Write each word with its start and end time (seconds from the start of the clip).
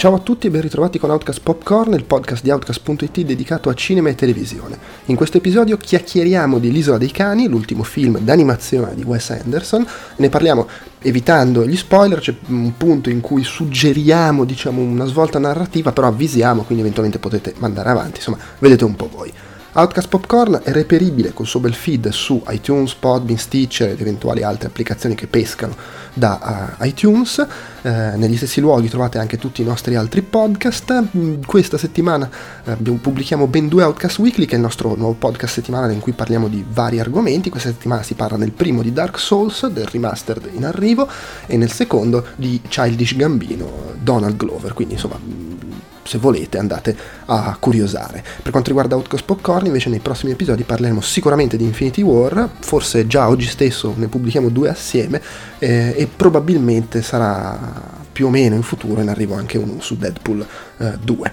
Ciao 0.00 0.14
a 0.14 0.18
tutti 0.18 0.46
e 0.46 0.50
ben 0.50 0.62
ritrovati 0.62 0.98
con 0.98 1.10
Outcast 1.10 1.42
Popcorn, 1.42 1.92
il 1.92 2.04
podcast 2.04 2.42
di 2.42 2.48
Outcast.it 2.48 3.20
dedicato 3.20 3.68
a 3.68 3.74
cinema 3.74 4.08
e 4.08 4.14
televisione. 4.14 4.78
In 5.04 5.14
questo 5.14 5.36
episodio 5.36 5.76
chiacchieriamo 5.76 6.58
di 6.58 6.72
L'isola 6.72 6.96
dei 6.96 7.10
cani, 7.10 7.48
l'ultimo 7.48 7.82
film 7.82 8.18
d'animazione 8.18 8.94
di 8.94 9.02
Wes 9.02 9.28
Anderson. 9.28 9.86
Ne 10.16 10.30
parliamo 10.30 10.66
evitando 11.00 11.66
gli 11.66 11.76
spoiler, 11.76 12.18
c'è 12.18 12.34
un 12.46 12.74
punto 12.78 13.10
in 13.10 13.20
cui 13.20 13.44
suggeriamo, 13.44 14.46
diciamo, 14.46 14.80
una 14.80 15.04
svolta 15.04 15.38
narrativa, 15.38 15.92
però 15.92 16.06
avvisiamo, 16.06 16.62
quindi 16.62 16.80
eventualmente 16.80 17.18
potete 17.18 17.52
mandare 17.58 17.90
avanti, 17.90 18.16
insomma, 18.16 18.38
vedete 18.58 18.84
un 18.84 18.96
po' 18.96 19.10
voi. 19.14 19.30
Outcast 19.72 20.08
Popcorn 20.08 20.62
è 20.64 20.72
reperibile 20.72 21.32
col 21.32 21.46
suo 21.46 21.60
bel 21.60 21.74
feed 21.74 22.08
su 22.08 22.42
iTunes, 22.48 22.94
Podbean, 22.94 23.38
Stitcher 23.38 23.90
ed 23.90 24.00
eventuali 24.00 24.42
altre 24.42 24.66
applicazioni 24.66 25.14
che 25.14 25.28
pescano 25.28 25.76
da 26.12 26.76
uh, 26.80 26.84
iTunes. 26.84 27.46
Uh, 27.82 27.88
negli 28.16 28.36
stessi 28.36 28.60
luoghi 28.60 28.88
trovate 28.88 29.18
anche 29.18 29.38
tutti 29.38 29.62
i 29.62 29.64
nostri 29.64 29.94
altri 29.94 30.22
podcast. 30.22 31.10
Mm, 31.16 31.42
questa 31.46 31.78
settimana 31.78 32.28
uh, 32.64 32.98
pubblichiamo 33.00 33.46
ben 33.46 33.68
due 33.68 33.84
Outcast 33.84 34.18
Weekly, 34.18 34.46
che 34.46 34.54
è 34.54 34.56
il 34.56 34.62
nostro 34.62 34.96
nuovo 34.96 35.14
podcast 35.14 35.54
settimanale 35.54 35.92
in 35.92 36.00
cui 36.00 36.12
parliamo 36.12 36.48
di 36.48 36.64
vari 36.68 36.98
argomenti. 36.98 37.48
Questa 37.48 37.68
settimana 37.68 38.02
si 38.02 38.14
parla 38.14 38.36
nel 38.36 38.50
primo 38.50 38.82
di 38.82 38.92
Dark 38.92 39.20
Souls, 39.20 39.68
del 39.68 39.86
remastered 39.86 40.50
in 40.52 40.64
arrivo, 40.64 41.08
e 41.46 41.56
nel 41.56 41.70
secondo 41.70 42.26
di 42.34 42.60
Childish 42.66 43.14
Gambino, 43.14 43.94
Donald 44.02 44.36
Glover. 44.36 44.74
Quindi 44.74 44.94
insomma 44.94 45.69
se 46.02 46.18
volete 46.18 46.58
andate 46.58 46.96
a 47.26 47.56
curiosare. 47.58 48.22
Per 48.42 48.50
quanto 48.50 48.68
riguarda 48.68 48.96
Outcast 48.96 49.24
Popcorn 49.24 49.66
invece 49.66 49.88
nei 49.88 50.00
prossimi 50.00 50.32
episodi 50.32 50.62
parleremo 50.62 51.00
sicuramente 51.00 51.56
di 51.56 51.64
Infinity 51.64 52.02
War, 52.02 52.48
forse 52.60 53.06
già 53.06 53.28
oggi 53.28 53.46
stesso 53.46 53.94
ne 53.96 54.08
pubblichiamo 54.08 54.48
due 54.48 54.68
assieme 54.68 55.20
eh, 55.58 55.94
e 55.96 56.06
probabilmente 56.06 57.02
sarà 57.02 57.98
più 58.12 58.26
o 58.26 58.30
meno 58.30 58.54
in 58.54 58.62
futuro 58.62 59.00
in 59.00 59.08
arrivo 59.08 59.34
anche 59.34 59.56
uno 59.56 59.80
su 59.80 59.96
Deadpool 59.96 60.46
eh, 60.78 60.98
2. 61.02 61.32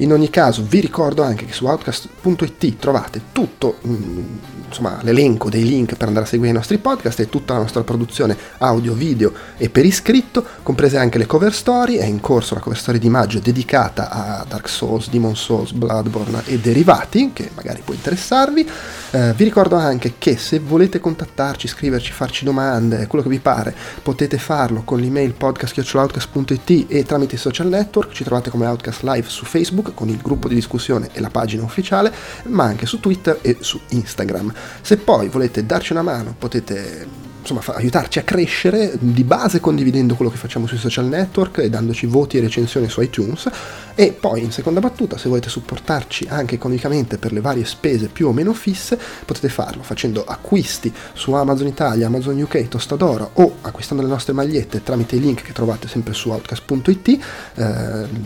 In 0.00 0.12
ogni 0.12 0.30
caso 0.30 0.64
vi 0.66 0.80
ricordo 0.80 1.22
anche 1.22 1.44
che 1.44 1.52
su 1.52 1.66
outcast.it 1.66 2.78
trovate 2.78 3.20
tutto 3.32 3.76
mm, 3.86 4.22
insomma, 4.66 4.98
l'elenco 5.02 5.50
dei 5.50 5.64
link 5.64 5.94
per 5.94 6.08
andare 6.08 6.24
a 6.24 6.28
seguire 6.28 6.52
i 6.52 6.56
nostri 6.56 6.78
podcast 6.78 7.20
e 7.20 7.28
tutta 7.28 7.52
la 7.52 7.60
nostra 7.60 7.82
produzione 7.82 8.34
audio, 8.58 8.94
video 8.94 9.30
e 9.58 9.68
per 9.68 9.84
iscritto, 9.84 10.42
comprese 10.62 10.96
anche 10.96 11.18
le 11.18 11.26
cover 11.26 11.52
story, 11.52 11.96
è 11.96 12.06
in 12.06 12.20
corso 12.20 12.54
la 12.54 12.60
cover 12.60 12.78
story 12.78 12.98
di 12.98 13.10
maggio 13.10 13.40
dedicata 13.40 14.08
a 14.08 14.44
Dark 14.48 14.70
Souls, 14.70 15.10
Demon 15.10 15.36
Souls, 15.36 15.72
Bloodborne 15.72 16.44
e 16.46 16.58
derivati, 16.58 17.32
che 17.34 17.50
magari 17.54 17.82
può 17.84 17.92
interessarvi. 17.92 18.68
Eh, 19.12 19.32
vi 19.34 19.42
ricordo 19.42 19.74
anche 19.74 20.14
che 20.18 20.36
se 20.36 20.60
volete 20.60 21.00
contattarci, 21.00 21.66
scriverci, 21.66 22.12
farci 22.12 22.44
domande, 22.44 23.08
quello 23.08 23.24
che 23.24 23.30
vi 23.30 23.40
pare, 23.40 23.74
potete 24.02 24.38
farlo 24.38 24.82
con 24.84 25.00
l'email 25.00 25.32
podcast.outcast.it 25.32 26.86
e 26.86 27.04
tramite 27.04 27.34
i 27.34 27.38
social 27.38 27.66
network, 27.66 28.12
ci 28.12 28.22
trovate 28.22 28.50
come 28.50 28.66
Outcast 28.66 29.02
Live 29.02 29.28
su 29.28 29.44
Facebook 29.44 29.94
con 29.94 30.08
il 30.08 30.18
gruppo 30.18 30.46
di 30.46 30.54
discussione 30.54 31.08
e 31.12 31.20
la 31.20 31.28
pagina 31.30 31.64
ufficiale, 31.64 32.12
ma 32.44 32.64
anche 32.64 32.86
su 32.86 33.00
Twitter 33.00 33.38
e 33.42 33.56
su 33.58 33.80
Instagram. 33.88 34.54
Se 34.80 34.96
poi 34.96 35.28
volete 35.28 35.66
darci 35.66 35.90
una 35.90 36.02
mano, 36.02 36.36
potete 36.38 37.29
insomma, 37.52 37.76
aiutarci 37.76 38.18
a 38.18 38.22
crescere 38.22 38.92
di 38.98 39.24
base 39.24 39.60
condividendo 39.60 40.14
quello 40.14 40.30
che 40.30 40.36
facciamo 40.36 40.66
sui 40.66 40.78
social 40.78 41.06
network 41.06 41.58
e 41.58 41.70
dandoci 41.70 42.06
voti 42.06 42.38
e 42.38 42.40
recensioni 42.40 42.88
su 42.88 43.00
iTunes. 43.00 43.48
E 43.94 44.12
poi 44.12 44.42
in 44.42 44.52
seconda 44.52 44.80
battuta 44.80 45.18
se 45.18 45.28
volete 45.28 45.48
supportarci 45.48 46.26
anche 46.30 46.54
economicamente 46.54 47.18
per 47.18 47.32
le 47.32 47.40
varie 47.40 47.64
spese 47.64 48.08
più 48.08 48.28
o 48.28 48.32
meno 48.32 48.54
fisse 48.54 48.98
potete 49.24 49.48
farlo 49.48 49.82
facendo 49.82 50.24
acquisti 50.24 50.92
su 51.12 51.32
Amazon 51.32 51.66
Italia, 51.66 52.06
Amazon 52.06 52.40
UK, 52.40 52.68
Tostadora 52.68 53.28
o 53.34 53.56
acquistando 53.60 54.02
le 54.02 54.08
nostre 54.08 54.32
magliette 54.32 54.82
tramite 54.82 55.16
i 55.16 55.20
link 55.20 55.42
che 55.42 55.52
trovate 55.52 55.88
sempre 55.88 56.14
su 56.14 56.30
outcast.it 56.30 57.08
eh, 57.08 57.18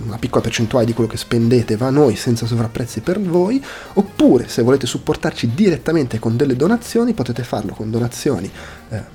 una 0.04 0.18
piccola 0.18 0.42
percentuale 0.42 0.86
di 0.86 0.92
quello 0.92 1.10
che 1.10 1.16
spendete 1.16 1.76
va 1.76 1.86
a 1.86 1.90
noi 1.90 2.14
senza 2.14 2.46
sovrapprezzi 2.46 3.00
per 3.00 3.20
voi. 3.20 3.62
Oppure 3.94 4.48
se 4.48 4.62
volete 4.62 4.86
supportarci 4.86 5.52
direttamente 5.54 6.18
con 6.18 6.36
delle 6.36 6.56
donazioni 6.56 7.14
potete 7.14 7.42
farlo 7.42 7.74
con 7.74 7.90
donazioni 7.90 8.50
eh, 8.90 9.13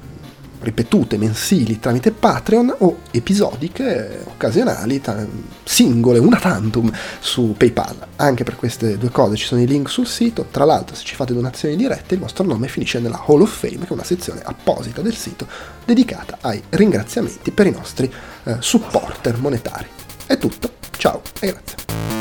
ripetute 0.60 1.18
mensili 1.18 1.80
tramite 1.80 2.12
Patreon 2.12 2.76
o 2.80 3.00
episodiche 3.12 4.24
occasionali, 4.26 5.02
t- 5.02 5.28
singole, 5.64 6.20
una 6.20 6.38
tantum 6.38 6.92
su 7.20 7.56
PayPal. 7.58 8.08
Anche 8.18 8.44
per 8.44 8.56
queste 8.56 8.98
due 8.98 9.10
cose 9.10 9.36
ci 9.36 9.46
sono 9.46 9.62
i 9.62 9.68
link 9.68 9.90
sul 9.90 10.08
sito. 10.08 10.48
Tra 10.52 10.66
l'altro, 10.66 10.96
se 10.96 11.04
ci 11.04 11.16
fate 11.16 11.34
donazioni 11.34 11.76
dirette, 11.76 12.16
il 12.16 12.20
vostro 12.20 12.44
nome 12.44 12.68
finisce 12.68 13.00
nella 13.00 13.24
Hall 13.26 13.42
of 13.42 13.58
Fame, 13.58 13.80
che 13.80 13.88
è 13.88 13.94
una 13.94 14.04
sezione 14.04 14.42
apposita 14.44 15.02
del 15.02 15.16
sito 15.16 15.48
dedicata 15.86 16.38
ai 16.42 16.62
ringraziamenti 16.70 17.52
per 17.52 17.68
i 17.68 17.72
nostri 17.72 18.12
eh, 18.44 18.58
supporter 18.60 19.38
monetari. 19.38 19.88
È 20.26 20.38
tutto, 20.38 20.74
ciao 20.98 21.22
e 21.40 21.48
grazie. 21.48 22.19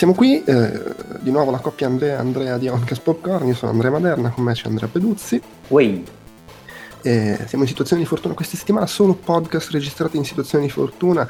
Siamo 0.00 0.14
qui, 0.14 0.42
eh, 0.44 0.94
di 1.18 1.30
nuovo 1.30 1.50
la 1.50 1.58
coppia 1.58 1.86
Andrea, 1.86 2.18
Andrea 2.18 2.56
di 2.56 2.68
Oncast 2.68 3.02
Popcorn, 3.02 3.46
io 3.48 3.54
sono 3.54 3.72
Andrea 3.72 3.90
Maderna, 3.90 4.30
con 4.30 4.44
me 4.44 4.54
c'è 4.54 4.66
Andrea 4.66 4.88
Peduzzi. 4.88 5.38
Wey. 5.68 6.02
Eh, 7.02 7.44
siamo 7.46 7.64
in 7.64 7.68
situazioni 7.68 8.00
di 8.00 8.08
fortuna 8.08 8.32
questa 8.32 8.56
settimana, 8.56 8.86
solo 8.86 9.12
podcast 9.12 9.68
registrati 9.68 10.16
in 10.16 10.24
situazioni 10.24 10.64
di 10.64 10.70
fortuna. 10.70 11.28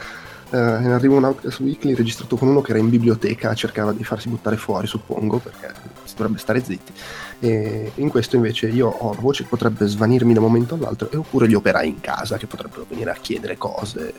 Eh, 0.53 0.56
in 0.56 0.91
arrivo 0.91 1.16
un 1.16 1.25
Outcast 1.25 1.61
Weekly 1.61 1.94
registrato 1.94 2.37
con 2.37 2.49
uno 2.49 2.61
che 2.61 2.72
era 2.72 2.81
in 2.81 2.91
biblioteca, 2.91 3.55
cercava 3.55 3.93
di 3.93 4.03
farsi 4.03 4.28
buttare 4.28 4.56
fuori, 4.56 4.88
suppongo, 4.88 5.38
perché 5.38 5.72
si 6.05 6.16
dovrebbe 6.16 6.38
stare 6.38 6.62
zitti. 6.62 6.93
E 7.38 7.93
in 7.94 8.09
questo 8.09 8.34
invece 8.34 8.69
io 8.69 8.88
ho 8.88 9.15
la 9.15 9.21
voce 9.21 9.44
che 9.44 9.49
potrebbe 9.49 9.87
svanirmi 9.87 10.33
da 10.33 10.41
un 10.41 10.47
momento 10.47 10.75
all'altro, 10.75 11.09
e 11.11 11.16
oppure 11.16 11.49
gli 11.49 11.55
operai 11.55 11.88
in 11.88 12.00
casa 12.00 12.37
che 12.37 12.49
potrebbero 12.49 12.84
venire 12.88 13.11
a 13.11 13.16
chiedere 13.21 13.56
cose 13.56 14.12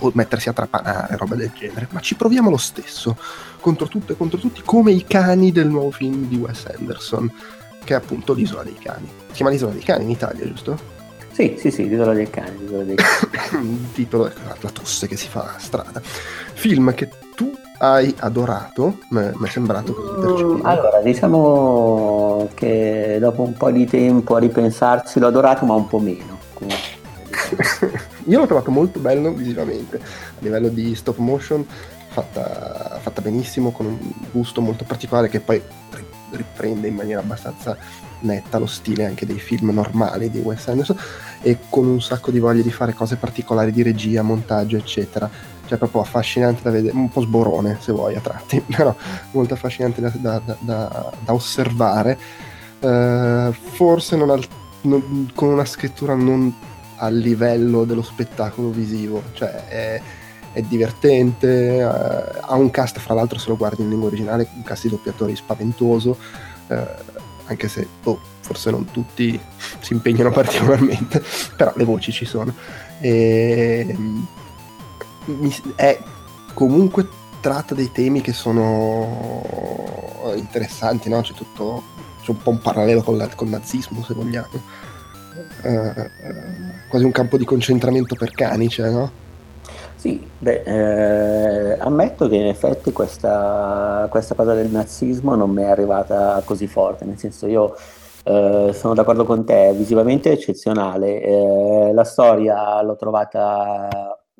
o 0.00 0.10
mettersi 0.14 0.50
a 0.50 0.52
trapanare, 0.52 1.16
roba 1.16 1.34
del 1.34 1.52
genere, 1.54 1.88
ma 1.90 2.00
ci 2.00 2.14
proviamo 2.16 2.50
lo 2.50 2.58
stesso, 2.58 3.16
contro 3.58 3.88
tutto 3.88 4.12
e 4.12 4.16
contro 4.16 4.38
tutti, 4.38 4.60
come 4.64 4.92
i 4.92 5.04
cani 5.04 5.52
del 5.52 5.68
nuovo 5.68 5.90
film 5.90 6.28
di 6.28 6.36
Wes 6.36 6.66
Anderson, 6.66 7.32
che 7.82 7.94
è 7.94 7.96
appunto 7.96 8.34
L'isola 8.34 8.62
dei 8.62 8.76
cani. 8.78 9.08
Si 9.28 9.36
chiama 9.36 9.50
L'isola 9.50 9.72
dei 9.72 9.82
cani 9.82 10.04
in 10.04 10.10
Italia, 10.10 10.46
giusto? 10.46 10.96
Sì, 11.38 11.54
sì, 11.56 11.70
sì, 11.70 11.88
L'isola 11.88 12.14
dei 12.14 12.28
cani. 12.28 12.58
L'isola 12.58 12.82
dei 12.82 12.96
cani. 12.96 13.70
Il 13.70 13.92
titolo 13.92 14.26
è 14.26 14.32
la 14.60 14.70
tosse 14.70 15.06
che 15.06 15.16
si 15.16 15.28
fa 15.28 15.54
a 15.54 15.58
strada. 15.60 16.00
Film 16.02 16.92
che 16.94 17.08
tu 17.36 17.56
hai 17.78 18.12
adorato, 18.18 18.98
mi 19.10 19.20
è 19.22 19.48
sembrato 19.48 19.94
così 19.94 20.42
mm, 20.42 20.66
Allora, 20.66 21.00
diciamo 21.00 22.48
che 22.54 23.18
dopo 23.20 23.42
un 23.42 23.52
po' 23.52 23.70
di 23.70 23.86
tempo 23.86 24.34
a 24.34 24.40
ripensarci 24.40 25.20
l'ho 25.20 25.28
adorato, 25.28 25.64
ma 25.64 25.74
un 25.74 25.86
po' 25.86 26.00
meno. 26.00 26.40
Io 28.26 28.38
l'ho 28.40 28.46
trovato 28.46 28.72
molto 28.72 28.98
bello 28.98 29.30
visivamente, 29.30 29.98
a 29.98 30.40
livello 30.40 30.66
di 30.66 30.92
stop 30.96 31.18
motion, 31.18 31.64
fatta, 32.08 32.98
fatta 33.00 33.20
benissimo, 33.20 33.70
con 33.70 33.86
un 33.86 33.98
gusto 34.32 34.60
molto 34.60 34.82
particolare 34.82 35.28
che 35.28 35.38
poi 35.38 35.62
riprende 36.30 36.88
in 36.88 36.94
maniera 36.94 37.20
abbastanza 37.20 37.76
netta 38.20 38.58
lo 38.58 38.66
stile 38.66 39.06
anche 39.06 39.26
dei 39.26 39.38
film 39.38 39.70
normali 39.70 40.30
di 40.30 40.38
Wes 40.38 40.66
Anderson 40.68 40.96
e 41.40 41.58
con 41.68 41.86
un 41.86 42.00
sacco 42.00 42.30
di 42.30 42.38
voglia 42.38 42.62
di 42.62 42.70
fare 42.70 42.94
cose 42.94 43.16
particolari 43.16 43.70
di 43.70 43.82
regia, 43.82 44.22
montaggio, 44.22 44.76
eccetera. 44.76 45.30
Cioè 45.66 45.76
proprio 45.76 46.00
affascinante 46.00 46.62
da 46.62 46.70
vedere, 46.70 46.96
un 46.96 47.10
po' 47.10 47.20
sborone 47.20 47.76
se 47.80 47.92
vuoi 47.92 48.14
a 48.14 48.20
tratti, 48.20 48.60
però 48.74 48.94
molto 49.32 49.54
affascinante 49.54 50.00
da, 50.00 50.10
da, 50.14 50.40
da, 50.58 51.12
da 51.24 51.32
osservare. 51.32 52.18
Uh, 52.80 53.52
forse 53.52 54.16
non 54.16 54.30
al, 54.30 54.44
non, 54.82 55.30
con 55.34 55.48
una 55.48 55.64
scrittura 55.64 56.14
non 56.14 56.54
a 56.96 57.08
livello 57.08 57.84
dello 57.84 58.02
spettacolo 58.02 58.70
visivo, 58.70 59.22
cioè 59.32 59.66
è, 59.66 60.00
è 60.52 60.62
divertente, 60.62 61.82
uh, 61.82 62.38
ha 62.40 62.54
un 62.54 62.70
cast, 62.70 62.98
fra 62.98 63.14
l'altro 63.14 63.38
se 63.38 63.48
lo 63.48 63.56
guardi 63.56 63.82
in 63.82 63.88
lingua 63.88 64.08
originale, 64.08 64.48
un 64.54 64.62
cast 64.62 64.84
di 64.84 64.90
doppiatori 64.90 65.36
spaventoso, 65.36 66.16
uh, 66.68 66.76
anche 67.46 67.68
se 67.68 67.86
oh, 68.04 68.18
forse 68.40 68.70
non 68.70 68.86
tutti 68.90 69.38
si 69.80 69.92
impegnano 69.92 70.30
particolarmente, 70.30 71.22
però 71.56 71.72
le 71.76 71.84
voci 71.84 72.12
ci 72.12 72.24
sono. 72.24 72.54
E, 73.00 73.96
è 75.76 75.98
comunque 76.54 77.06
tratta 77.40 77.74
dei 77.74 77.92
temi 77.92 78.20
che 78.20 78.32
sono 78.32 79.42
interessanti, 80.34 81.08
no? 81.08 81.20
C'è 81.20 81.34
tutto, 81.34 81.82
c'è 82.22 82.30
un 82.30 82.42
po' 82.42 82.50
un 82.50 82.58
parallelo 82.58 83.02
con, 83.02 83.14
il 83.14 83.48
nazismo, 83.48 84.02
se 84.02 84.14
vogliamo 84.14 84.48
eh, 85.62 86.10
quasi 86.88 87.04
un 87.04 87.12
campo 87.12 87.36
di 87.36 87.44
concentramento 87.44 88.14
per 88.14 88.30
cani, 88.32 88.68
cioè, 88.68 88.90
no? 88.90 89.26
Sì, 89.98 90.24
beh, 90.38 90.62
eh, 90.62 91.76
ammetto 91.80 92.28
che 92.28 92.36
in 92.36 92.46
effetti 92.46 92.92
questa, 92.92 94.06
questa, 94.08 94.36
cosa 94.36 94.54
del 94.54 94.70
nazismo 94.70 95.34
non 95.34 95.50
mi 95.50 95.62
è 95.62 95.66
arrivata 95.66 96.40
così 96.44 96.68
forte, 96.68 97.04
nel 97.04 97.18
senso 97.18 97.48
io 97.48 97.74
eh, 98.22 98.70
sono 98.74 98.94
d'accordo 98.94 99.24
con 99.24 99.44
te, 99.44 99.72
visivamente 99.74 100.30
è 100.30 100.34
eccezionale, 100.34 101.20
eh, 101.20 101.90
la 101.92 102.04
storia 102.04 102.80
l'ho 102.80 102.94
trovata, 102.94 103.88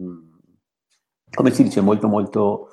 mm, 0.01 0.31
come 1.35 1.51
si 1.51 1.65
dice, 1.65 1.81
molto 1.81 2.07
molto 2.07 2.69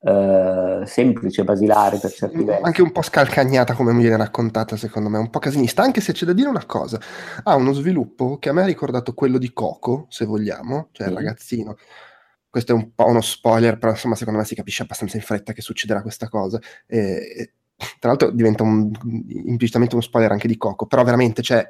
eh, 0.00 0.80
semplice, 0.86 1.44
basilare 1.44 1.98
per 1.98 2.10
certi 2.10 2.42
versi. 2.42 2.62
Anche 2.64 2.80
un 2.80 2.92
po' 2.92 3.02
scalcagnata 3.02 3.74
come 3.74 3.92
mi 3.92 4.00
viene 4.00 4.16
raccontata, 4.16 4.76
secondo 4.76 5.10
me, 5.10 5.18
un 5.18 5.28
po' 5.28 5.40
casinista, 5.40 5.82
anche 5.82 6.00
se 6.00 6.12
c'è 6.14 6.24
da 6.24 6.32
dire 6.32 6.48
una 6.48 6.64
cosa, 6.64 6.98
ha 7.42 7.54
uno 7.54 7.74
sviluppo 7.74 8.38
che 8.38 8.48
a 8.48 8.54
me 8.54 8.62
ha 8.62 8.66
ricordato 8.66 9.12
quello 9.12 9.36
di 9.36 9.52
Coco, 9.52 10.06
se 10.08 10.24
vogliamo, 10.24 10.88
cioè 10.92 11.08
il 11.08 11.14
ragazzino 11.14 11.76
questo 12.50 12.72
è 12.72 12.74
un 12.74 12.92
po' 12.94 13.06
uno 13.06 13.20
spoiler, 13.20 13.78
però 13.78 13.92
insomma 13.92 14.16
secondo 14.16 14.40
me 14.40 14.44
si 14.44 14.54
capisce 14.54 14.82
abbastanza 14.82 15.16
in 15.16 15.22
fretta 15.22 15.52
che 15.52 15.62
succederà 15.62 16.02
questa 16.02 16.28
cosa. 16.28 16.60
E, 16.86 17.52
tra 17.98 18.10
l'altro 18.10 18.30
diventa 18.30 18.62
un, 18.62 18.90
implicitamente 19.46 19.94
uno 19.94 20.04
spoiler 20.04 20.32
anche 20.32 20.48
di 20.48 20.56
Coco, 20.56 20.86
però 20.86 21.02
veramente, 21.04 21.42
cioè, 21.42 21.66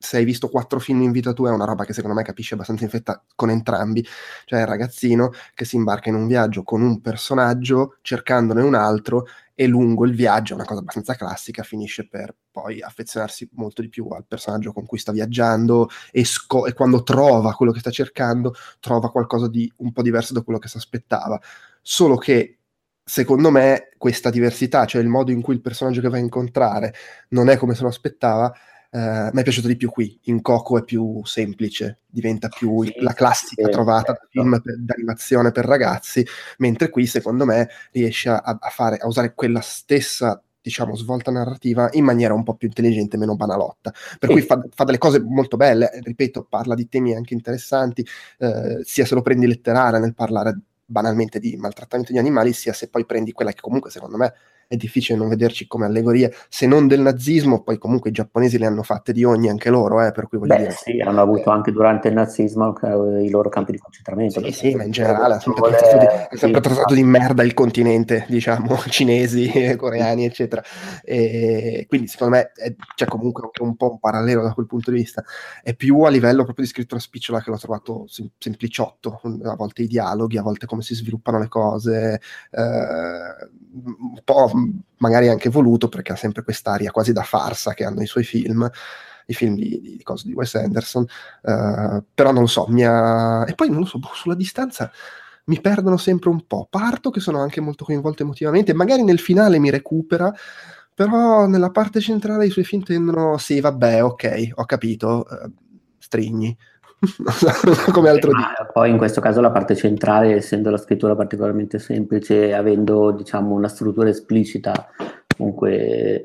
se 0.00 0.18
hai 0.18 0.24
visto 0.24 0.48
quattro 0.48 0.78
film 0.78 1.02
in 1.02 1.10
vita 1.10 1.32
tua 1.32 1.50
è 1.50 1.52
una 1.52 1.64
roba 1.64 1.84
che 1.84 1.92
secondo 1.92 2.14
me 2.14 2.22
capisci 2.22 2.54
abbastanza 2.54 2.84
in 2.84 2.90
fretta 2.90 3.24
con 3.34 3.50
entrambi, 3.50 4.06
cioè 4.44 4.60
il 4.60 4.66
ragazzino 4.66 5.32
che 5.54 5.64
si 5.64 5.74
imbarca 5.74 6.08
in 6.08 6.14
un 6.14 6.28
viaggio 6.28 6.62
con 6.62 6.82
un 6.82 7.00
personaggio 7.00 7.96
cercandone 8.02 8.62
un 8.62 8.74
altro 8.74 9.26
e 9.60 9.66
lungo 9.66 10.06
il 10.06 10.14
viaggio, 10.14 10.54
una 10.54 10.64
cosa 10.64 10.78
abbastanza 10.78 11.16
classica, 11.16 11.64
finisce 11.64 12.06
per 12.06 12.32
poi 12.48 12.80
affezionarsi 12.80 13.48
molto 13.54 13.82
di 13.82 13.88
più 13.88 14.06
al 14.06 14.24
personaggio 14.24 14.72
con 14.72 14.86
cui 14.86 14.98
sta 14.98 15.10
viaggiando 15.10 15.88
e, 16.12 16.24
sco- 16.24 16.66
e 16.66 16.74
quando 16.74 17.02
trova 17.02 17.52
quello 17.54 17.72
che 17.72 17.80
sta 17.80 17.90
cercando, 17.90 18.54
trova 18.78 19.10
qualcosa 19.10 19.48
di 19.48 19.68
un 19.78 19.90
po' 19.90 20.02
diverso 20.02 20.32
da 20.32 20.42
quello 20.42 20.60
che 20.60 20.68
si 20.68 20.76
aspettava. 20.76 21.40
Solo 21.82 22.14
che 22.14 22.60
secondo 23.02 23.50
me 23.50 23.88
questa 23.98 24.30
diversità, 24.30 24.84
cioè 24.84 25.02
il 25.02 25.08
modo 25.08 25.32
in 25.32 25.42
cui 25.42 25.54
il 25.54 25.60
personaggio 25.60 26.00
che 26.00 26.08
va 26.08 26.18
a 26.18 26.20
incontrare 26.20 26.94
non 27.30 27.48
è 27.48 27.56
come 27.56 27.74
se 27.74 27.82
lo 27.82 27.88
aspettava, 27.88 28.54
Uh, 28.90 29.28
mi 29.32 29.40
è 29.40 29.42
piaciuto 29.42 29.68
di 29.68 29.76
più 29.76 29.90
qui, 29.90 30.18
in 30.24 30.40
Coco 30.40 30.78
è 30.78 30.82
più 30.82 31.20
semplice, 31.24 32.00
diventa 32.06 32.48
più 32.48 32.82
sì, 32.84 32.94
la 33.00 33.12
classica 33.12 33.66
sì, 33.66 33.70
trovata 33.70 34.14
certo. 34.14 34.28
film 34.30 34.60
per, 34.62 34.78
d'animazione 34.78 35.52
per 35.52 35.66
ragazzi, 35.66 36.26
mentre 36.58 36.88
qui 36.88 37.06
secondo 37.06 37.44
me 37.44 37.68
riesce 37.92 38.30
a, 38.30 38.40
a, 38.42 38.68
fare, 38.70 38.96
a 38.96 39.06
usare 39.06 39.34
quella 39.34 39.60
stessa 39.60 40.42
diciamo, 40.68 40.96
svolta 40.96 41.30
narrativa 41.30 41.88
in 41.92 42.04
maniera 42.04 42.34
un 42.34 42.42
po' 42.42 42.54
più 42.54 42.68
intelligente, 42.68 43.16
meno 43.16 43.36
banalotta. 43.36 43.90
Per 43.90 44.28
sì. 44.28 44.34
cui 44.34 44.42
fa, 44.42 44.62
fa, 44.74 44.84
delle 44.84 44.98
cose 44.98 45.20
molto 45.20 45.56
belle, 45.56 45.90
ripeto, 46.02 46.46
parla 46.48 46.74
di 46.74 46.88
temi 46.88 47.14
anche 47.14 47.34
interessanti, 47.34 48.06
eh, 48.38 48.80
sia 48.82 49.04
se 49.04 49.14
lo 49.14 49.22
prendi 49.22 49.46
letterale 49.46 49.98
nel 49.98 50.14
parlare 50.14 50.58
banalmente 50.84 51.38
di 51.38 51.56
maltrattamento 51.56 52.12
di 52.12 52.18
animali, 52.18 52.52
sia 52.52 52.72
se 52.72 52.88
poi 52.88 53.04
prendi 53.04 53.32
quella 53.32 53.52
che 53.52 53.60
comunque 53.60 53.90
secondo 53.90 54.16
me 54.16 54.32
è 54.68 54.76
difficile 54.76 55.18
non 55.18 55.28
vederci 55.28 55.66
come 55.66 55.86
allegorie, 55.86 56.30
se 56.48 56.66
non 56.66 56.86
del 56.86 57.00
nazismo, 57.00 57.62
poi 57.62 57.78
comunque 57.78 58.10
i 58.10 58.12
giapponesi 58.12 58.58
le 58.58 58.66
hanno 58.66 58.82
fatte 58.82 59.12
di 59.12 59.24
ogni 59.24 59.48
anche 59.48 59.70
loro, 59.70 60.04
eh, 60.04 60.12
per 60.12 60.28
cui 60.28 60.36
voglio 60.36 60.54
Beh, 60.54 60.60
dire... 60.60 60.70
sì, 60.72 61.00
hanno 61.00 61.22
avuto 61.22 61.48
anche 61.48 61.72
durante 61.72 62.08
il 62.08 62.14
nazismo 62.14 62.78
eh, 62.78 63.24
i 63.24 63.30
loro 63.30 63.48
campi 63.48 63.72
di 63.72 63.78
concentramento. 63.78 64.44
Sì, 64.44 64.52
sì, 64.52 64.74
ma 64.74 64.84
in 64.84 64.90
generale 64.90 65.34
ha 65.34 65.40
sempre, 65.40 65.70
trattato 65.70 65.96
di, 65.96 66.36
sempre 66.36 66.60
trattato 66.60 66.92
di 66.92 67.02
merda 67.02 67.42
il 67.42 67.54
continente, 67.54 68.26
diciamo, 68.28 68.76
cinesi, 68.90 69.50
coreani, 69.76 70.26
eccetera. 70.26 70.62
E 71.02 71.86
quindi 71.88 72.06
secondo 72.06 72.36
me 72.36 72.52
è, 72.54 72.74
c'è 72.94 73.06
comunque 73.06 73.48
un 73.60 73.74
po' 73.74 73.92
un 73.92 73.98
parallelo 73.98 74.42
da 74.42 74.52
quel 74.52 74.66
punto 74.66 74.90
di 74.90 74.98
vista. 74.98 75.24
È 75.62 75.74
più 75.74 76.02
a 76.02 76.10
livello 76.10 76.44
proprio 76.44 76.66
di 76.66 76.70
scrittura 76.70 77.00
spicciola 77.00 77.40
che 77.40 77.48
l'ho 77.48 77.56
trovato 77.58 78.04
sem- 78.06 78.28
sempliciotto, 78.36 79.22
a 79.44 79.54
volte 79.56 79.80
i 79.80 79.86
dialoghi, 79.86 80.36
a 80.36 80.42
volte 80.42 80.66
come 80.66 80.82
si 80.82 80.94
sviluppano 80.94 81.38
le 81.38 81.48
cose, 81.48 82.20
eh, 82.50 82.60
un 82.60 84.20
po' 84.24 84.57
magari 84.98 85.28
anche 85.28 85.48
voluto 85.48 85.88
perché 85.88 86.12
ha 86.12 86.16
sempre 86.16 86.42
quest'aria 86.42 86.90
quasi 86.90 87.12
da 87.12 87.22
farsa 87.22 87.74
che 87.74 87.84
hanno 87.84 88.02
i 88.02 88.06
suoi 88.06 88.24
film 88.24 88.68
i 89.26 89.34
film 89.34 89.54
di, 89.54 89.80
di, 89.80 90.02
di, 90.22 90.32
Wes 90.32 90.54
Anderson 90.54 91.02
uh, 91.02 92.02
però 92.14 92.32
non 92.32 92.42
lo 92.42 92.46
so 92.46 92.66
mi 92.68 92.82
e 92.82 93.54
poi 93.54 93.68
non 93.68 93.80
lo 93.80 93.84
so 93.84 93.98
boh, 93.98 94.10
sulla 94.14 94.34
distanza 94.34 94.90
mi 95.44 95.60
perdono 95.60 95.96
sempre 95.96 96.30
un 96.30 96.46
po' 96.46 96.66
parto 96.68 97.10
che 97.10 97.20
sono 97.20 97.40
anche 97.40 97.60
molto 97.60 97.84
coinvolto 97.84 98.22
emotivamente 98.22 98.72
magari 98.72 99.04
nel 99.04 99.18
finale 99.18 99.58
mi 99.58 99.70
recupera 99.70 100.32
però 100.94 101.46
nella 101.46 101.70
parte 101.70 102.00
centrale 102.00 102.46
i 102.46 102.50
suoi 102.50 102.64
film 102.64 102.82
tendono 102.82 103.36
sì 103.38 103.60
vabbè 103.60 104.02
ok 104.02 104.50
ho 104.54 104.64
capito 104.64 105.26
uh, 105.28 105.52
strigni 105.98 106.56
come 107.92 108.08
altro 108.08 108.32
dire. 108.32 108.70
Poi 108.72 108.90
in 108.90 108.96
questo 108.96 109.20
caso 109.20 109.40
la 109.40 109.50
parte 109.50 109.76
centrale, 109.76 110.34
essendo 110.34 110.70
la 110.70 110.76
scrittura 110.76 111.14
particolarmente 111.14 111.78
semplice, 111.78 112.54
avendo 112.54 113.12
diciamo 113.12 113.54
una 113.54 113.68
struttura 113.68 114.08
esplicita 114.08 114.88
comunque 115.36 116.24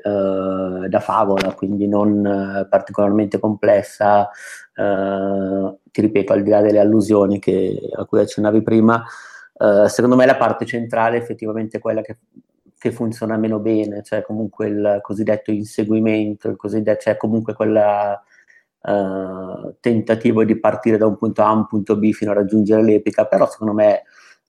da 0.88 1.00
favola, 1.00 1.52
quindi 1.54 1.86
non 1.86 2.26
eh, 2.26 2.66
particolarmente 2.68 3.38
complessa, 3.38 4.28
eh, 4.74 5.78
ti 5.92 6.00
ripeto, 6.00 6.32
al 6.32 6.42
di 6.42 6.50
là 6.50 6.60
delle 6.60 6.80
allusioni 6.80 7.38
che, 7.38 7.78
a 7.96 8.04
cui 8.06 8.20
accennavi 8.20 8.62
prima, 8.62 9.04
eh, 9.56 9.88
secondo 9.88 10.16
me 10.16 10.26
la 10.26 10.36
parte 10.36 10.66
centrale 10.66 11.16
è 11.16 11.20
effettivamente 11.20 11.78
quella 11.78 12.00
che 12.00 12.18
che 12.84 12.92
funziona 12.92 13.38
meno 13.38 13.60
bene, 13.60 14.02
cioè 14.02 14.20
comunque 14.20 14.66
il 14.66 14.98
cosiddetto 15.00 15.50
inseguimento, 15.50 16.50
il 16.50 16.56
cosiddetto, 16.56 17.00
cioè 17.00 17.16
comunque 17.16 17.54
quella 17.54 18.22
eh, 18.86 19.74
tentativo 19.80 20.44
di 20.44 20.58
partire 20.58 20.96
da 20.98 21.06
un 21.06 21.16
punto 21.16 21.42
A 21.42 21.48
a 21.48 21.52
un 21.52 21.66
punto 21.66 21.96
B 21.96 22.12
fino 22.12 22.30
a 22.30 22.34
raggiungere 22.34 22.82
l'epica, 22.82 23.26
però 23.26 23.48
secondo 23.48 23.72
me 23.72 24.02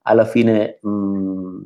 alla 0.04 0.26
fine 0.26 0.80
mh, 0.82 1.62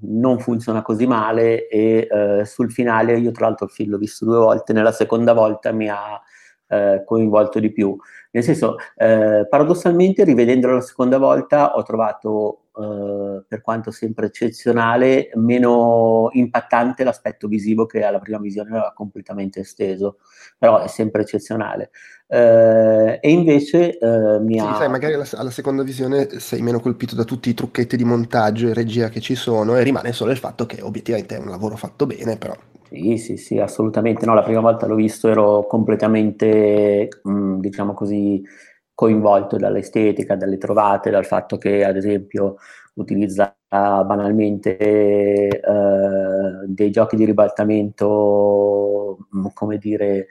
non 0.00 0.38
funziona 0.38 0.82
così 0.82 1.06
male 1.06 1.66
e 1.68 2.06
eh, 2.10 2.44
sul 2.44 2.70
finale 2.70 3.18
io 3.18 3.32
tra 3.32 3.46
l'altro 3.46 3.66
il 3.66 3.72
film 3.72 3.90
l'ho 3.90 3.98
visto 3.98 4.24
due 4.24 4.38
volte, 4.38 4.72
nella 4.72 4.92
seconda 4.92 5.32
volta 5.32 5.72
mi 5.72 5.88
ha 5.88 6.20
eh, 6.68 7.02
coinvolto 7.04 7.58
di 7.58 7.72
più. 7.72 7.96
Nel 8.30 8.42
senso, 8.42 8.76
eh, 8.96 9.46
paradossalmente, 9.48 10.22
rivedendolo 10.24 10.74
la 10.74 10.80
seconda 10.82 11.18
volta, 11.18 11.74
ho 11.76 11.82
trovato 11.82 12.67
eh, 12.78 13.44
per 13.48 13.60
quanto 13.60 13.90
sempre 13.90 14.26
eccezionale, 14.26 15.30
meno 15.34 16.28
impattante 16.32 17.02
l'aspetto 17.02 17.48
visivo 17.48 17.86
che 17.86 18.04
alla 18.04 18.20
prima 18.20 18.38
visione 18.38 18.70
aveva 18.70 18.92
completamente 18.94 19.60
esteso, 19.60 20.18
però 20.56 20.80
è 20.80 20.86
sempre 20.86 21.22
eccezionale. 21.22 21.90
Uh, 22.28 23.16
e 23.20 23.30
invece 23.30 23.96
uh, 23.98 24.42
mi 24.44 24.58
sì, 24.58 24.66
ha... 24.66 24.74
sai, 24.74 24.90
magari 24.90 25.14
alla, 25.14 25.26
alla, 25.32 25.50
seconda 25.50 25.82
visione 25.82 26.28
sei 26.40 26.60
meno 26.60 26.78
colpito 26.78 27.14
da 27.14 27.24
tutti 27.24 27.48
i 27.48 27.54
trucchetti 27.54 27.96
di 27.96 28.04
montaggio 28.04 28.68
e 28.68 28.74
regia 28.74 29.08
che 29.08 29.20
ci 29.20 29.34
sono 29.34 29.76
e 29.76 29.82
rimane 29.82 30.12
solo 30.12 30.30
il 30.30 30.36
fatto 30.36 30.66
che 30.66 30.82
obiettivamente 30.82 31.36
è 31.36 31.38
un 31.38 31.48
lavoro 31.48 31.76
fatto 31.76 32.04
bene, 32.06 32.36
però... 32.36 32.54
Sì, 32.90 33.16
sì, 33.16 33.36
sì, 33.38 33.58
assolutamente. 33.58 34.24
No, 34.26 34.34
la 34.34 34.42
prima 34.42 34.60
volta 34.60 34.86
l'ho 34.86 34.94
visto 34.94 35.28
ero 35.28 35.66
completamente, 35.66 37.08
mh, 37.22 37.30
mm, 37.30 37.60
diciamo 37.60 37.94
così, 37.94 38.42
coinvolto 38.98 39.56
dall'estetica, 39.56 40.34
dalle 40.34 40.58
trovate, 40.58 41.10
dal 41.10 41.24
fatto 41.24 41.56
che 41.56 41.84
ad 41.84 41.96
esempio 41.96 42.56
utilizza 42.98 43.56
banalmente 43.68 44.76
eh, 44.78 45.60
dei 46.66 46.90
giochi 46.90 47.16
di 47.16 47.24
ribaltamento, 47.24 49.18
mm, 49.36 49.46
come 49.54 49.78
dire, 49.78 50.26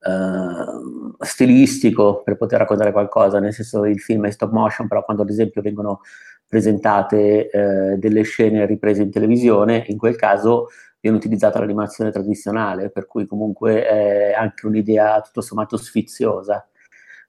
eh, 0.00 1.24
stilistico 1.24 2.22
per 2.22 2.36
poter 2.36 2.58
raccontare 2.60 2.92
qualcosa, 2.92 3.38
nel 3.38 3.52
senso 3.52 3.84
il 3.84 4.00
film 4.00 4.26
è 4.26 4.30
stop 4.30 4.52
motion, 4.52 4.88
però 4.88 5.04
quando 5.04 5.22
ad 5.22 5.30
esempio 5.30 5.62
vengono 5.62 6.00
presentate 6.46 7.48
eh, 7.50 7.96
delle 7.98 8.22
scene 8.22 8.66
riprese 8.66 9.02
in 9.02 9.10
televisione, 9.10 9.84
in 9.88 9.96
quel 9.98 10.16
caso 10.16 10.68
viene 11.00 11.16
utilizzata 11.16 11.60
l'animazione 11.60 12.10
tradizionale, 12.10 12.90
per 12.90 13.06
cui 13.06 13.26
comunque 13.26 13.86
è 13.86 14.32
anche 14.32 14.66
un'idea 14.66 15.20
tutto 15.20 15.40
sommato 15.40 15.76
sfiziosa 15.76 16.64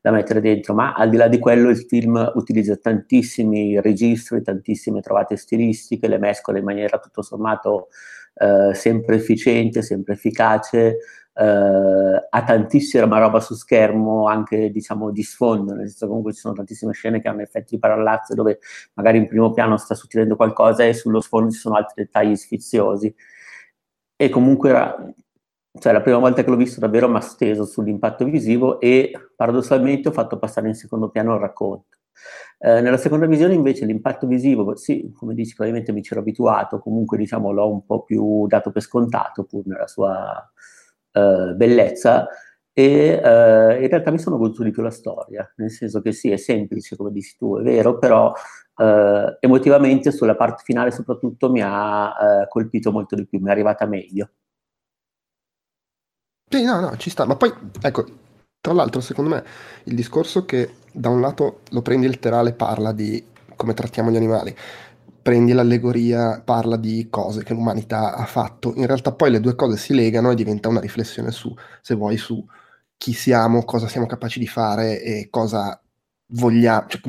da 0.01 0.12
mettere 0.12 0.41
dentro, 0.41 0.74
ma 0.74 0.93
al 0.93 1.10
di 1.10 1.17
là 1.17 1.27
di 1.27 1.38
quello 1.38 1.70
il 1.70 1.77
film 1.77 2.31
utilizza 2.36 2.75
tantissimi 2.75 3.79
registri, 3.79 4.41
tantissime 4.41 5.00
trovate 5.00 5.38
stilistiche, 5.38 6.08
le 6.08 6.17
mescola 6.17 6.58
in 6.58 6.63
maniera 6.63 6.98
tutto 6.98 7.22
sommato 7.22 7.89
eh, 8.34 8.74
sempre 8.74 9.17
efficiente, 9.17 9.84
sempre 9.84 10.13
efficace, 10.13 10.98
eh, 11.34 12.27
ha 12.29 12.43
tantissima 12.43 13.20
roba 13.20 13.39
su 13.39 13.53
schermo 13.53 14.27
anche 14.27 14.72
diciamo 14.72 15.12
di 15.12 15.24
sfondo, 15.24 15.74
nel 15.74 15.88
senso 15.88 16.08
comunque 16.08 16.34
ci 16.34 16.39
sono 16.39 16.55
tantissime 16.55 16.93
scene 16.93 17.22
che 17.22 17.27
hanno 17.27 17.41
effetti 17.41 17.75
di 17.75 17.79
parallazzo 17.79 18.34
dove 18.34 18.60
magari 18.96 19.20
in 19.20 19.27
primo 19.27 19.51
piano 19.51 19.77
sta 19.77 19.96
succedendo 19.96 20.36
qualcosa 20.36 20.84
e 20.84 20.93
sullo 20.93 21.22
sfondo 21.22 21.51
ci 21.51 21.60
sono 21.60 21.75
altri 21.75 22.03
dettagli 22.03 22.36
sfiziosi. 22.36 23.13
E 24.15 24.29
comunque 24.29 24.70
era 24.70 25.13
cioè 25.79 25.93
la 25.93 26.01
prima 26.01 26.17
volta 26.17 26.43
che 26.43 26.49
l'ho 26.49 26.55
visto 26.55 26.79
davvero 26.79 27.07
mi 27.09 27.17
ha 27.17 27.21
steso 27.21 27.65
sull'impatto 27.65 28.25
visivo 28.25 28.79
e 28.79 29.11
paradossalmente 29.35 30.09
ho 30.09 30.11
fatto 30.11 30.37
passare 30.37 30.67
in 30.67 30.75
secondo 30.75 31.09
piano 31.09 31.33
il 31.33 31.39
racconto. 31.39 31.97
Eh, 32.59 32.81
nella 32.81 32.97
seconda 32.97 33.25
visione 33.25 33.53
invece 33.53 33.85
l'impatto 33.85 34.27
visivo, 34.27 34.75
sì, 34.75 35.11
come 35.15 35.33
dici, 35.33 35.55
probabilmente 35.55 35.91
mi 35.93 36.01
c'ero 36.01 36.19
abituato, 36.19 36.79
comunque 36.79 37.17
diciamo 37.17 37.51
l'ho 37.51 37.71
un 37.71 37.85
po' 37.85 38.03
più 38.03 38.45
dato 38.47 38.71
per 38.71 38.81
scontato 38.83 39.45
pur 39.45 39.65
nella 39.65 39.87
sua 39.87 40.51
eh, 41.13 41.53
bellezza, 41.55 42.27
e 42.27 42.35
e 42.73 43.15
uh, 43.15 43.81
in 43.81 43.87
realtà 43.89 44.11
mi 44.11 44.19
sono 44.19 44.37
goduto 44.37 44.63
di 44.63 44.71
più 44.71 44.81
la 44.81 44.91
storia, 44.91 45.51
nel 45.57 45.69
senso 45.71 46.01
che 46.01 46.13
sì, 46.13 46.31
è 46.31 46.37
semplice, 46.37 46.95
come 46.95 47.11
dici 47.11 47.35
tu, 47.37 47.57
è 47.57 47.61
vero, 47.63 47.97
però 47.97 48.31
uh, 48.31 49.37
emotivamente 49.39 50.11
sulla 50.11 50.35
parte 50.35 50.63
finale 50.63 50.91
soprattutto 50.91 51.51
mi 51.51 51.61
ha 51.61 52.07
uh, 52.07 52.47
colpito 52.47 52.91
molto 52.91 53.15
di 53.15 53.27
più, 53.27 53.39
mi 53.39 53.49
è 53.49 53.51
arrivata 53.51 53.85
meglio. 53.85 54.29
Sì, 56.53 56.63
no, 56.63 56.79
no, 56.81 56.98
ci 56.98 57.10
sta, 57.10 57.25
ma 57.25 57.36
poi, 57.38 57.53
ecco, 57.81 58.05
tra 58.60 58.74
l'altro, 58.74 59.00
secondo 59.00 59.29
me, 59.29 59.43
il 59.86 59.96
discorso 59.96 60.43
che 60.43 60.79
da 60.91 61.08
un 61.10 61.22
lato 61.22 61.62
lo 61.70 61.81
prendi 61.81 62.08
letterale 62.08 62.53
parla 62.53 62.91
di 62.91 63.25
come 63.55 63.74
trattiamo 63.74 64.12
gli 64.12 64.17
animali, 64.17 64.53
prendi 65.22 65.53
l'allegoria, 65.53 66.41
parla 66.43 66.75
di 66.75 67.08
cose 67.10 67.43
che 67.43 67.53
l'umanità 67.53 68.15
ha 68.15 68.25
fatto, 68.25 68.74
in 68.75 68.86
realtà 68.86 69.13
poi 69.13 69.31
le 69.31 69.39
due 69.39 69.55
cose 69.55 69.77
si 69.77 69.93
legano 69.93 70.31
e 70.31 70.36
diventa 70.36 70.67
una 70.67 70.81
riflessione 70.81 71.31
su, 71.31 71.53
se 71.81 71.96
vuoi, 71.96 72.17
su 72.17 72.46
chi 72.98 73.13
siamo, 73.13 73.63
cosa 73.63 73.88
siamo 73.88 74.05
capaci 74.08 74.39
di 74.39 74.48
fare 74.48 75.01
e 75.01 75.27
cosa 75.29 75.80
vogliamo, 76.31 76.88
cioè, 76.88 77.01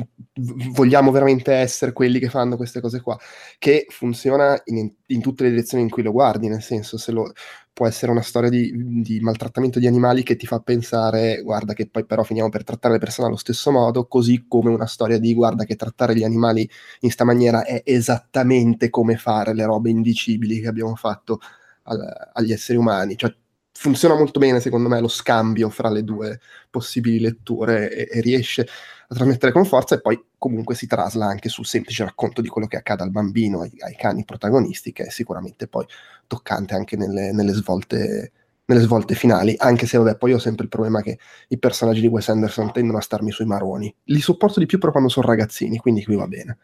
vogliamo 0.71 1.11
veramente 1.11 1.53
essere 1.53 1.93
quelli 1.93 2.19
che 2.19 2.29
fanno 2.29 2.57
queste 2.57 2.81
cose 2.81 3.01
qua, 3.01 3.17
che 3.59 3.85
funziona 3.89 4.59
in, 4.65 4.91
in, 5.07 5.21
tutte 5.21 5.43
le 5.43 5.49
direzioni 5.51 5.83
in 5.83 5.89
cui 5.89 6.03
lo 6.03 6.11
guardi, 6.11 6.47
nel 6.47 6.61
senso 6.61 6.97
se 6.97 7.11
lo, 7.11 7.31
può 7.73 7.87
essere 7.87 8.11
una 8.11 8.21
storia 8.21 8.49
di, 8.49 8.71
di, 9.01 9.19
maltrattamento 9.19 9.79
di 9.79 9.87
animali 9.87 10.23
che 10.23 10.35
ti 10.35 10.45
fa 10.45 10.59
pensare, 10.59 11.41
guarda 11.41 11.73
che 11.73 11.87
poi 11.89 12.05
però 12.05 12.23
finiamo 12.23 12.49
per 12.49 12.63
trattare 12.63 12.93
le 12.93 12.99
persone 12.99 13.27
allo 13.27 13.37
stesso 13.37 13.71
modo, 13.71 14.05
così 14.05 14.45
come 14.47 14.69
una 14.69 14.85
storia 14.85 15.17
di, 15.17 15.33
guarda 15.33 15.65
che 15.65 15.75
trattare 15.75 16.15
gli 16.15 16.23
animali 16.23 16.69
in 17.01 17.11
sta 17.11 17.23
maniera 17.23 17.63
è 17.63 17.81
esattamente 17.85 18.89
come 18.89 19.17
fare 19.17 19.53
le 19.53 19.65
robe 19.65 19.89
indicibili 19.89 20.61
che 20.61 20.67
abbiamo 20.67 20.95
fatto 20.95 21.39
al, 21.83 21.99
agli 22.33 22.51
esseri 22.51 22.77
umani. 22.77 23.17
Cioè, 23.17 23.35
funziona 23.73 24.15
molto 24.15 24.39
bene, 24.39 24.59
secondo 24.59 24.87
me, 24.87 24.99
lo 24.99 25.07
scambio 25.07 25.69
fra 25.69 25.89
le 25.89 26.03
due 26.03 26.39
possibili 26.69 27.19
letture 27.19 27.91
e, 27.91 28.07
e 28.11 28.21
riesce 28.21 28.61
a 28.61 29.15
trasmettere 29.15 29.51
con 29.51 29.65
forza 29.65 29.95
e 29.95 30.01
poi 30.01 30.23
comunque 30.37 30.75
si 30.75 30.87
trasla 30.87 31.25
anche 31.25 31.49
sul 31.49 31.65
semplice 31.65 32.03
racconto 32.03 32.41
di 32.41 32.47
quello 32.47 32.67
che 32.67 32.77
accade 32.77 33.03
al 33.03 33.11
bambino, 33.11 33.61
ai, 33.61 33.71
ai 33.79 33.95
cani 33.95 34.23
protagonisti, 34.23 34.91
che 34.91 35.05
è 35.05 35.09
sicuramente 35.09 35.67
poi 35.67 35.85
toccante 36.27 36.75
anche 36.75 36.95
nelle, 36.95 37.31
nelle, 37.31 37.51
svolte, 37.51 38.31
nelle 38.65 38.81
svolte 38.81 39.15
finali, 39.15 39.55
anche 39.57 39.85
se 39.85 39.97
vabbè, 39.97 40.17
poi 40.17 40.33
ho 40.33 40.39
sempre 40.39 40.63
il 40.63 40.69
problema 40.69 41.01
che 41.01 41.17
i 41.49 41.57
personaggi 41.57 42.01
di 42.01 42.07
Wes 42.07 42.29
Anderson 42.29 42.71
tendono 42.71 42.99
a 42.99 43.01
starmi 43.01 43.31
sui 43.31 43.45
maroni. 43.45 43.93
Li 44.05 44.21
sopporto 44.21 44.59
di 44.59 44.65
più 44.65 44.77
però 44.77 44.91
quando 44.91 45.09
sono 45.09 45.27
ragazzini, 45.27 45.77
quindi 45.77 46.03
qui 46.03 46.15
va 46.15 46.27
bene. 46.27 46.57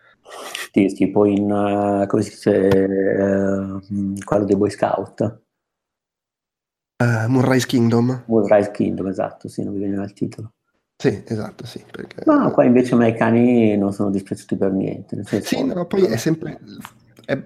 Sì, 0.71 0.85
tipo 0.93 1.25
in, 1.25 1.51
uh, 1.51 2.05
come 2.07 2.21
si 2.21 2.29
dice, 2.29 2.69
uh, 2.69 4.13
quello 4.23 4.45
dei 4.45 4.55
Boy 4.55 4.69
Scout. 4.69 5.47
Uh, 7.01 7.29
Moonrise 7.29 7.65
Kingdom. 7.65 8.23
Moonrise 8.25 8.71
Kingdom, 8.71 9.07
esatto, 9.07 9.47
sì, 9.47 9.63
non 9.63 9.73
mi 9.73 9.79
viene 9.79 10.03
il 10.03 10.11
titolo. 10.11 10.53
Sì, 10.97 11.23
esatto, 11.25 11.65
sì. 11.65 11.81
Perché... 11.89 12.23
Ma 12.25 12.51
qua 12.51 12.65
invece 12.65 12.93
i 12.95 13.15
cani 13.15 13.77
non 13.77 13.93
sono 13.93 14.09
dispiaciuti 14.09 14.57
per 14.57 14.73
niente. 14.73 15.23
Sì, 15.41 15.63
no, 15.63 15.85
poi 15.85 16.03
è 16.03 16.17
sempre... 16.17 16.59
È, 17.23 17.41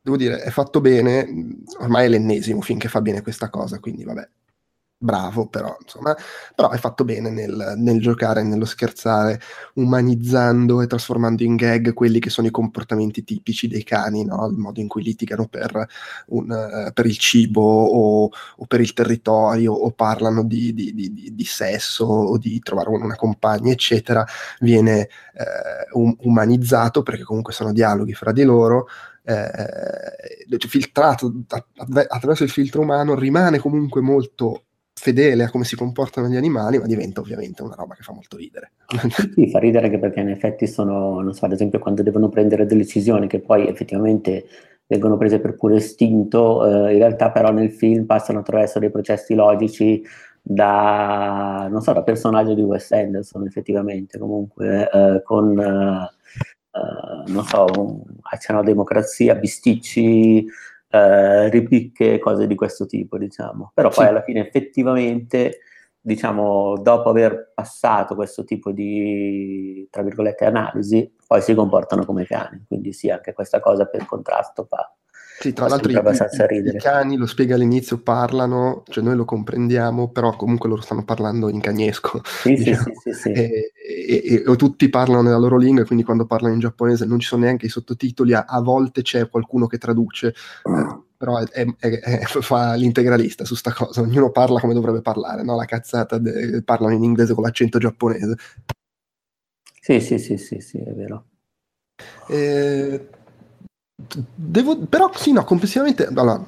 devo 0.00 0.16
dire, 0.16 0.40
è 0.40 0.48
fatto 0.48 0.80
bene, 0.80 1.28
ormai 1.80 2.06
è 2.06 2.08
l'ennesimo 2.08 2.62
finché 2.62 2.88
fa 2.88 3.02
bene 3.02 3.20
questa 3.20 3.50
cosa, 3.50 3.78
quindi 3.80 4.02
vabbè, 4.02 4.28
bravo, 5.02 5.46
però 5.46 5.74
insomma, 5.80 6.14
però 6.54 6.68
hai 6.68 6.78
fatto 6.78 7.04
bene 7.04 7.30
nel, 7.30 7.74
nel, 7.78 8.00
giocare, 8.00 8.42
nello 8.42 8.66
scherzare, 8.66 9.40
umanizzando 9.74 10.82
e 10.82 10.86
trasformando 10.86 11.42
in 11.42 11.56
gag 11.56 11.94
quelli 11.94 12.18
che 12.20 12.28
sono 12.28 12.46
i 12.48 12.50
comportamenti 12.50 13.24
tipici 13.24 13.66
dei 13.66 13.82
cani, 13.82 14.26
no? 14.26 14.46
il 14.46 14.58
modo 14.58 14.78
in 14.78 14.88
cui 14.88 15.02
litigano 15.02 15.46
per, 15.46 15.86
un, 16.26 16.50
uh, 16.50 16.92
per 16.92 17.06
il 17.06 17.16
cibo 17.16 17.62
o, 17.62 18.24
o, 18.56 18.66
per 18.66 18.80
il 18.80 18.92
territorio 18.92 19.72
o 19.72 19.90
parlano 19.92 20.44
di, 20.44 20.74
di, 20.74 20.92
di, 20.92 21.32
di, 21.34 21.44
sesso 21.44 22.04
o 22.04 22.36
di 22.36 22.58
trovare 22.60 22.90
una 22.90 23.16
compagna, 23.16 23.72
eccetera, 23.72 24.22
viene 24.60 25.08
uh, 25.94 25.98
um, 25.98 26.14
umanizzato 26.20 27.02
perché 27.02 27.22
comunque 27.22 27.54
sono 27.54 27.72
dialoghi 27.72 28.12
fra 28.12 28.32
di 28.32 28.42
loro. 28.42 28.86
Eh, 29.22 30.56
filtrato 30.66 31.32
attraverso 32.08 32.42
il 32.42 32.50
filtro 32.50 32.80
umano 32.80 33.14
rimane 33.14 33.58
comunque 33.58 34.00
molto 34.00 34.64
fedele 35.00 35.44
a 35.44 35.50
come 35.50 35.64
si 35.64 35.76
comportano 35.76 36.28
gli 36.28 36.36
animali, 36.36 36.78
ma 36.78 36.84
diventa 36.84 37.20
ovviamente 37.20 37.62
una 37.62 37.74
roba 37.74 37.94
che 37.94 38.02
fa 38.02 38.12
molto 38.12 38.36
ridere. 38.36 38.72
Sì, 39.34 39.48
fa 39.48 39.58
ridere 39.58 39.86
anche 39.86 39.98
perché 39.98 40.20
in 40.20 40.28
effetti 40.28 40.66
sono, 40.66 41.20
non 41.20 41.32
so, 41.32 41.46
ad 41.46 41.52
esempio 41.52 41.78
quando 41.78 42.02
devono 42.02 42.28
prendere 42.28 42.66
delle 42.66 42.82
decisioni 42.82 43.26
che 43.26 43.40
poi 43.40 43.66
effettivamente 43.66 44.44
vengono 44.86 45.16
prese 45.16 45.40
per 45.40 45.56
puro 45.56 45.74
istinto, 45.74 46.66
eh, 46.66 46.92
in 46.92 46.98
realtà 46.98 47.30
però 47.30 47.50
nel 47.50 47.70
film 47.70 48.04
passano 48.04 48.40
attraverso 48.40 48.78
dei 48.78 48.90
processi 48.90 49.34
logici 49.34 50.02
da, 50.42 51.66
non 51.70 51.80
so, 51.80 51.94
da 51.94 52.02
personaggio 52.02 52.52
di 52.52 52.62
Wes 52.62 52.92
Anderson 52.92 53.46
effettivamente, 53.46 54.18
comunque 54.18 54.90
eh, 54.92 55.22
con, 55.22 55.58
eh, 55.58 56.10
eh 56.72 57.32
non 57.32 57.44
so, 57.44 57.66
un, 57.74 58.02
accenno 58.20 58.58
a 58.58 58.64
democrazia, 58.64 59.34
bisticci, 59.34 60.46
eh, 60.90 61.48
ripicche, 61.48 62.18
cose 62.18 62.46
di 62.46 62.54
questo 62.54 62.86
tipo, 62.86 63.16
diciamo. 63.16 63.70
Però 63.74 63.88
poi 63.88 64.04
sì. 64.04 64.10
alla 64.10 64.22
fine 64.22 64.46
effettivamente, 64.46 65.60
diciamo, 66.00 66.78
dopo 66.78 67.08
aver 67.08 67.52
passato 67.54 68.14
questo 68.14 68.44
tipo 68.44 68.72
di, 68.72 69.86
tra 69.90 70.02
virgolette, 70.02 70.44
analisi, 70.44 71.14
poi 71.26 71.40
si 71.40 71.54
comportano 71.54 72.04
come 72.04 72.24
cani. 72.24 72.64
Quindi 72.66 72.92
sì, 72.92 73.08
anche 73.10 73.32
questa 73.32 73.60
cosa 73.60 73.86
per 73.86 74.04
contrasto 74.04 74.64
fa, 74.64 74.92
sì, 75.40 75.54
tra 75.54 75.68
l'altro 75.68 75.90
i, 75.90 75.94
i, 75.94 76.68
i, 76.68 76.76
cani, 76.76 77.16
lo 77.16 77.24
spiega 77.24 77.54
all'inizio, 77.54 77.96
parlano, 77.96 78.82
cioè 78.90 79.02
noi 79.02 79.16
lo 79.16 79.24
comprendiamo, 79.24 80.10
però 80.10 80.36
comunque 80.36 80.68
loro 80.68 80.82
stanno 80.82 81.02
parlando 81.02 81.48
in 81.48 81.60
cagnesco. 81.60 82.20
Sì, 82.22 82.52
diciamo. 82.56 82.92
sì, 83.02 83.12
sì, 83.14 83.32
e, 83.32 83.72
e, 83.74 84.44
e, 84.46 84.56
tutti 84.56 84.90
parlano 84.90 85.22
nella 85.22 85.38
loro 85.38 85.56
lingua, 85.56 85.86
quindi 85.86 86.04
quando 86.04 86.26
parlano 86.26 86.52
in 86.52 86.60
giapponese 86.60 87.06
non 87.06 87.20
ci 87.20 87.28
sono 87.28 87.44
neanche 87.44 87.64
i 87.64 87.70
sottotitoli, 87.70 88.34
a, 88.34 88.44
a 88.46 88.60
volte 88.60 89.00
c'è 89.00 89.30
qualcuno 89.30 89.66
che 89.66 89.78
traduce, 89.78 90.28
eh, 90.28 90.98
però 91.16 91.38
è, 91.38 91.46
è, 91.48 91.64
è, 91.78 92.20
fa 92.26 92.74
l'integralista 92.74 93.46
su 93.46 93.54
sta 93.54 93.72
cosa, 93.72 94.02
ognuno 94.02 94.32
parla 94.32 94.60
come 94.60 94.74
dovrebbe 94.74 95.00
parlare, 95.00 95.42
no? 95.42 95.56
La 95.56 95.64
cazzata, 95.64 96.18
de, 96.18 96.62
parlano 96.62 96.92
in 96.92 97.02
inglese 97.02 97.32
con 97.32 97.44
l'accento 97.44 97.78
giapponese. 97.78 98.36
Sì, 99.80 100.00
sì, 100.00 100.18
sì, 100.18 100.36
sì, 100.36 100.60
sì, 100.60 100.76
è 100.76 100.92
vero. 100.92 101.24
Eh, 102.28 103.08
Devo, 104.34 104.86
però 104.86 105.10
sì, 105.14 105.32
no, 105.32 105.44
complessivamente, 105.44 106.06
allora, 106.06 106.42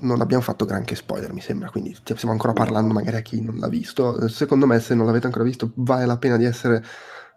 non 0.00 0.20
abbiamo 0.20 0.42
fatto 0.42 0.64
granché 0.64 0.94
spoiler, 0.94 1.32
mi 1.32 1.40
sembra, 1.40 1.70
quindi 1.70 1.94
stiamo 1.94 2.32
ancora 2.32 2.52
parlando 2.52 2.92
magari 2.92 3.16
a 3.16 3.20
chi 3.22 3.40
non 3.40 3.58
l'ha 3.58 3.68
visto. 3.68 4.28
Secondo 4.28 4.66
me, 4.66 4.78
se 4.80 4.94
non 4.94 5.06
l'avete 5.06 5.26
ancora 5.26 5.44
visto, 5.44 5.72
vale 5.76 6.06
la 6.06 6.18
pena 6.18 6.36
di 6.36 6.44
essere 6.44 6.84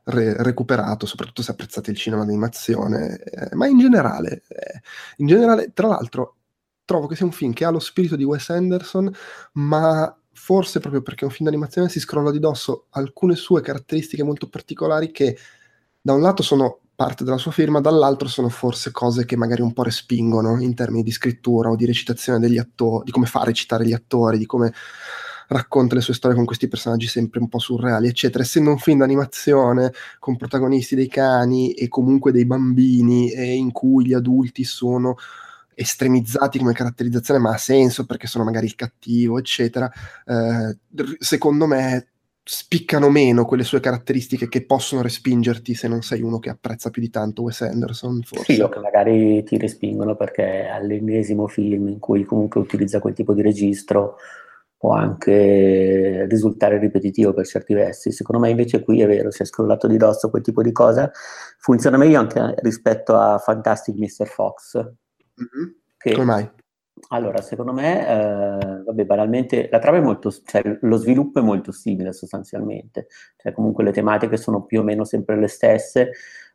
re- 0.06 0.42
recuperato, 0.44 1.06
soprattutto 1.06 1.42
se 1.42 1.51
apprezzate 1.51 1.92
il 1.92 1.98
cinema 1.98 2.25
d'animazione, 2.25 3.20
eh, 3.20 3.56
ma 3.56 3.68
in 3.68 3.80
generale, 3.80 4.44
eh, 4.48 4.82
in 5.18 5.28
generale, 5.28 5.72
tra 5.74 5.88
l'altro, 5.88 6.38
trovo 6.86 7.08
che 7.08 7.16
sia 7.16 7.25
un 7.25 7.32
film 7.32 7.54
che 7.54 7.66
ha 7.66 7.70
lo 7.70 7.80
spirito 7.80 8.16
di 8.16 8.24
Wes 8.24 8.50
Anderson, 8.50 9.12
ma 9.54 10.13
forse 10.34 10.80
proprio 10.80 11.01
perché 11.01 11.22
è 11.22 11.28
un 11.28 11.34
film 11.34 11.50
d'animazione 11.50 11.90
si 11.90 12.00
scrolla 12.00 12.32
di 12.32 12.40
dosso 12.40 12.88
alcune 12.92 13.36
sue 13.36 13.62
caratteristiche 13.62 14.24
molto 14.24 14.48
particolari 14.50 15.12
che 15.12 15.38
da 16.01 16.13
un 16.13 16.22
lato 16.22 16.42
sono 16.42 16.81
parte 16.96 17.24
della 17.24 17.38
sua 17.38 17.52
firma, 17.52 17.82
dall'altro 17.82 18.28
sono 18.28 18.50
forse 18.50 18.92
cose 18.92 19.26
che 19.26 19.36
magari 19.36 19.62
un 19.62 19.74
po' 19.74 19.84
respingono 19.84 20.62
in 20.62 20.74
termini 20.76 21.04
di 21.04 21.12
scrittura 21.12 21.70
o 21.70 21.76
di 21.76 21.86
recitazione 21.86 22.40
degli 22.40 22.58
attori, 22.58 23.06
di 23.06 23.12
come 23.12 23.26
fa 23.26 23.42
a 23.42 23.46
recitare 23.46 23.86
gli 23.86 23.94
attori, 23.94 24.38
di 24.38 24.46
come 24.46 24.74
racconta 25.48 25.96
le 25.96 26.02
sue 26.02 26.14
storie 26.14 26.36
con 26.36 26.46
questi 26.46 26.68
personaggi 26.68 27.08
sempre 27.08 27.40
un 27.40 27.50
po' 27.50 27.60
surreali, 27.60 28.08
eccetera. 28.08 28.44
Essendo 28.44 28.70
un 28.70 28.78
film 28.78 29.00
d'animazione 29.00 29.92
con 30.20 30.38
protagonisti 30.38 30.96
dei 30.96 31.08
cani 31.08 31.74
e 31.74 31.88
comunque 31.88 32.32
dei 32.32 32.46
bambini 32.46 33.32
e 33.32 33.54
in 33.54 33.72
cui 33.72 34.06
gli 34.06 34.14
adulti 34.14 34.64
sono 34.64 35.16
estremizzati 35.74 36.60
come 36.60 36.74
caratterizzazione, 36.74 37.40
ma 37.40 37.52
ha 37.52 37.58
senso 37.58 38.06
perché 38.06 38.28
sono 38.28 38.44
magari 38.44 38.66
il 38.68 38.76
cattivo, 38.76 39.38
eccetera. 39.40 39.92
Eh, 40.26 40.78
secondo 41.20 41.66
me 41.66 42.11
spiccano 42.53 43.10
meno 43.10 43.46
quelle 43.46 43.63
sue 43.63 43.79
caratteristiche 43.79 44.50
che 44.50 44.65
possono 44.65 45.01
respingerti 45.01 45.74
se 45.74 45.88
non 45.88 46.01
sei 46.01 46.22
uno 46.22 46.38
che 46.38 46.50
apprezza 46.50 46.89
più 46.89 47.01
di 47.01 47.10
tanto 47.10 47.43
Wes 47.43 47.62
Anderson, 47.62 48.22
forse. 48.24 48.53
Sì, 48.53 48.60
o 48.60 48.67
che 48.67 48.79
magari 48.79 49.41
ti 49.43 49.58
respingono 49.58 50.17
perché 50.17 50.67
all'ennesimo 50.67 51.48
film 51.48 51.88
in 51.88 52.00
cui 52.00 52.25
comunque 52.25 52.60
utilizza 52.60 53.00
quel 53.00 53.13
tipo 53.13 53.34
di 53.34 53.41
registro 53.41 54.17
può 54.75 54.91
anche 54.91 56.25
risultare 56.27 56.77
ripetitivo 56.77 57.34
per 57.34 57.48
certi 57.48 57.74
versi. 57.74 58.12
Secondo 58.12 58.41
me 58.41 58.50
invece 58.50 58.84
qui 58.84 59.00
è 59.00 59.08
vero, 59.08 59.31
si 59.31 59.43
è 59.43 59.46
scrollato 59.46 59.88
di 59.88 59.96
dosso 59.96 60.29
quel 60.29 60.43
tipo 60.43 60.62
di 60.62 60.74
cosa. 60.74 61.10
Funziona 61.58 61.96
meglio 61.96 62.20
anche 62.20 62.55
rispetto 62.58 63.15
a 63.15 63.38
Fantastic 63.38 63.96
Mr. 63.96 64.27
Fox. 64.27 64.75
Mm-hmm. 64.75 65.72
Che, 65.98 66.12
Come 66.12 66.25
mai? 66.25 66.51
Allora, 67.10 67.41
secondo 67.41 67.74
me, 67.74 68.08
eh, 68.08 68.84
vabbè, 68.84 69.05
banalmente, 69.05 69.67
la 69.70 69.79
trama 69.79 69.98
è 69.98 70.01
molto, 70.01 70.31
cioè 70.31 70.62
lo 70.81 70.96
sviluppo 70.98 71.39
è 71.39 71.41
molto 71.41 71.72
simile 71.72 72.13
sostanzialmente, 72.13 73.08
cioè 73.38 73.51
comunque 73.51 73.84
le 73.84 73.91
tematiche 73.91 74.38
sono 74.38 74.63
più 74.63 74.79
o 74.79 74.84
meno 74.84 75.03
sempre 75.03 75.38
le 75.38 75.48
stesse, 75.48 76.12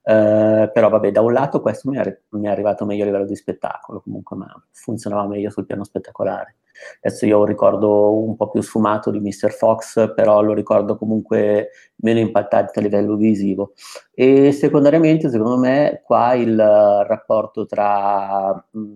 eh, 0.08 0.70
però 0.72 0.88
vabbè, 0.88 1.10
da 1.10 1.20
un 1.20 1.32
lato 1.32 1.60
questo 1.60 1.90
mi 1.90 1.98
è, 1.98 2.20
mi 2.30 2.46
è, 2.46 2.48
arrivato 2.48 2.84
meglio 2.86 3.02
a 3.02 3.06
livello 3.06 3.26
di 3.26 3.34
spettacolo, 3.34 4.00
comunque, 4.00 4.36
ma 4.36 4.46
funzionava 4.70 5.26
meglio 5.26 5.50
sul 5.50 5.66
piano 5.66 5.84
spettacolare. 5.84 6.56
Adesso 7.00 7.26
io 7.26 7.38
ho 7.38 7.40
un 7.40 7.46
ricordo 7.46 8.16
un 8.22 8.36
po' 8.36 8.50
più 8.50 8.60
sfumato 8.60 9.10
di 9.10 9.18
Mr. 9.18 9.50
Fox, 9.50 10.14
però 10.14 10.42
lo 10.42 10.52
ricordo 10.52 10.96
comunque 10.96 11.70
meno 11.96 12.20
impattante 12.20 12.78
a 12.78 12.82
livello 12.82 13.16
visivo. 13.16 13.72
E 14.14 14.52
secondariamente, 14.52 15.28
secondo 15.28 15.58
me, 15.58 16.02
qua 16.04 16.34
il 16.34 16.56
rapporto 16.56 17.66
tra 17.66 18.52
mh, 18.70 18.94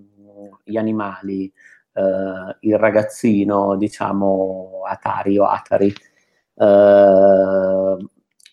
gli 0.71 0.77
animali, 0.77 1.53
eh, 1.93 2.57
il 2.61 2.79
ragazzino, 2.79 3.77
diciamo, 3.77 4.83
Atari 4.87 5.39
o 5.39 5.45
Atari, 5.45 5.93
eh, 6.57 7.97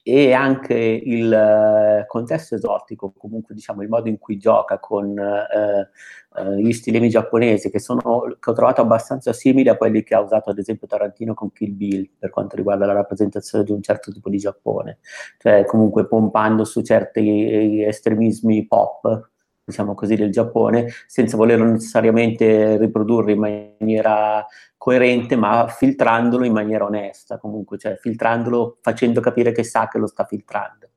e 0.07 0.31
anche 0.31 0.73
il 0.73 1.33
eh, 1.33 2.05
contesto 2.07 2.55
esotico, 2.55 3.11
comunque 3.17 3.53
diciamo 3.53 3.81
il 3.81 3.89
modo 3.89 4.07
in 4.07 4.17
cui 4.17 4.37
gioca 4.37 4.79
con 4.79 5.19
eh, 5.19 5.89
eh, 6.37 6.61
gli 6.61 6.71
stilemi 6.71 7.09
giapponesi 7.09 7.69
che, 7.69 7.79
sono, 7.79 8.37
che 8.39 8.49
ho 8.49 8.53
trovato 8.53 8.79
abbastanza 8.79 9.33
simili 9.33 9.67
a 9.67 9.75
quelli 9.75 10.03
che 10.03 10.15
ha 10.15 10.21
usato 10.21 10.49
ad 10.49 10.59
esempio 10.59 10.87
Tarantino 10.87 11.33
con 11.33 11.51
Kill 11.51 11.75
Bill 11.75 12.09
per 12.17 12.29
quanto 12.29 12.55
riguarda 12.55 12.85
la 12.85 12.93
rappresentazione 12.93 13.65
di 13.65 13.73
un 13.73 13.81
certo 13.81 14.13
tipo 14.13 14.29
di 14.29 14.37
Giappone, 14.37 14.99
cioè 15.39 15.65
comunque 15.65 16.07
pompando 16.07 16.63
su 16.63 16.81
certi 16.83 17.83
estremismi 17.83 18.65
pop 18.65 19.31
diciamo 19.67 19.95
così, 19.95 20.15
del 20.15 20.31
Giappone, 20.31 20.87
senza 21.07 21.35
volerlo 21.35 21.65
necessariamente 21.65 22.77
riprodurre 22.77 23.33
in 23.33 23.39
maniera 23.39 24.45
coerente, 24.77 25.35
ma 25.35 25.67
filtrandolo 25.67 26.45
in 26.45 26.53
maniera 26.53 26.85
onesta, 26.85 27.37
comunque, 27.37 27.77
cioè 27.77 27.97
filtrandolo 27.97 28.77
facendo 28.81 29.19
capire 29.19 29.51
che 29.51 29.63
sa 29.63 29.89
che 29.89 29.97
lo 29.97 30.07
sta 30.07 30.23
filtrando. 30.23 30.89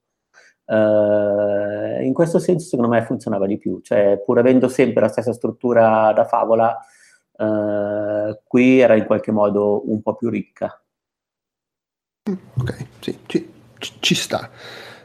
Uh, 0.66 2.00
in 2.04 2.12
questo 2.12 2.38
senso, 2.38 2.68
secondo 2.68 2.92
me, 2.92 3.02
funzionava 3.02 3.46
di 3.46 3.58
più, 3.58 3.80
cioè 3.80 4.22
pur 4.24 4.38
avendo 4.38 4.68
sempre 4.68 5.00
la 5.00 5.08
stessa 5.08 5.32
struttura 5.32 6.12
da 6.12 6.24
favola, 6.24 6.78
uh, 7.38 8.38
qui 8.44 8.78
era 8.78 8.94
in 8.94 9.04
qualche 9.04 9.32
modo 9.32 9.90
un 9.90 10.00
po' 10.00 10.14
più 10.14 10.28
ricca. 10.28 10.80
Ok, 12.56 12.86
sì, 13.00 13.18
ci, 13.26 13.52
ci 13.98 14.14
sta. 14.14 14.48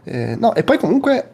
Eh, 0.04 0.36
no, 0.36 0.54
e 0.54 0.64
poi 0.64 0.78
comunque 0.78 1.32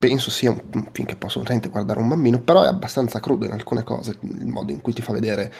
penso 0.00 0.30
sia 0.30 0.50
un, 0.50 0.88
film 0.92 1.06
che 1.06 1.16
può 1.16 1.28
assolutamente 1.28 1.68
guardare 1.68 2.00
un 2.00 2.08
bambino, 2.08 2.40
però 2.40 2.62
è 2.62 2.68
abbastanza 2.68 3.20
crudo 3.20 3.44
in 3.44 3.52
alcune 3.52 3.82
cose, 3.82 4.16
il 4.22 4.46
modo 4.46 4.72
in 4.72 4.80
cui 4.80 4.94
ti 4.94 5.02
fa 5.02 5.12
vedere, 5.12 5.52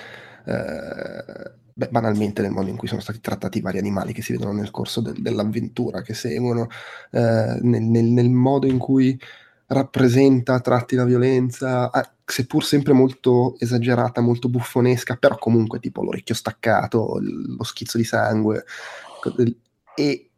eh, 0.47 1.52
beh, 1.75 1.88
banalmente 1.90 2.40
nel 2.40 2.50
modo 2.50 2.70
in 2.70 2.76
cui 2.76 2.88
sono 2.88 3.02
stati 3.02 3.20
trattati 3.20 3.59
i 3.59 3.61
vari 3.61 3.76
animali 3.76 4.14
che 4.14 4.23
si 4.23 4.32
vedono 4.32 4.52
nel 4.52 4.70
corso 4.70 5.02
del, 5.02 5.20
dell'avventura 5.20 6.00
che 6.00 6.14
seguono, 6.14 6.68
eh, 7.11 7.59
nel, 7.61 7.82
nel, 7.82 8.06
nel, 8.06 8.30
modo 8.30 8.66
in 8.66 8.78
cui 8.78 9.20
rappresenta 9.66 10.59
tratti 10.61 10.97
la 10.97 11.04
violenza, 11.04 11.90
eh, 11.90 12.09
seppur 12.25 12.64
sempre 12.64 12.94
molto 12.94 13.56
esagerata, 13.59 14.23
molto 14.23 14.49
buffonesca, 14.49 15.16
però 15.16 15.37
comunque 15.37 15.80
tipo 15.80 16.02
l'orecchio 16.02 16.35
staccato, 16.35 17.18
lo 17.20 17.62
schizzo 17.62 17.99
di 17.99 18.04
sangue. 18.04 18.64
E 19.94 20.30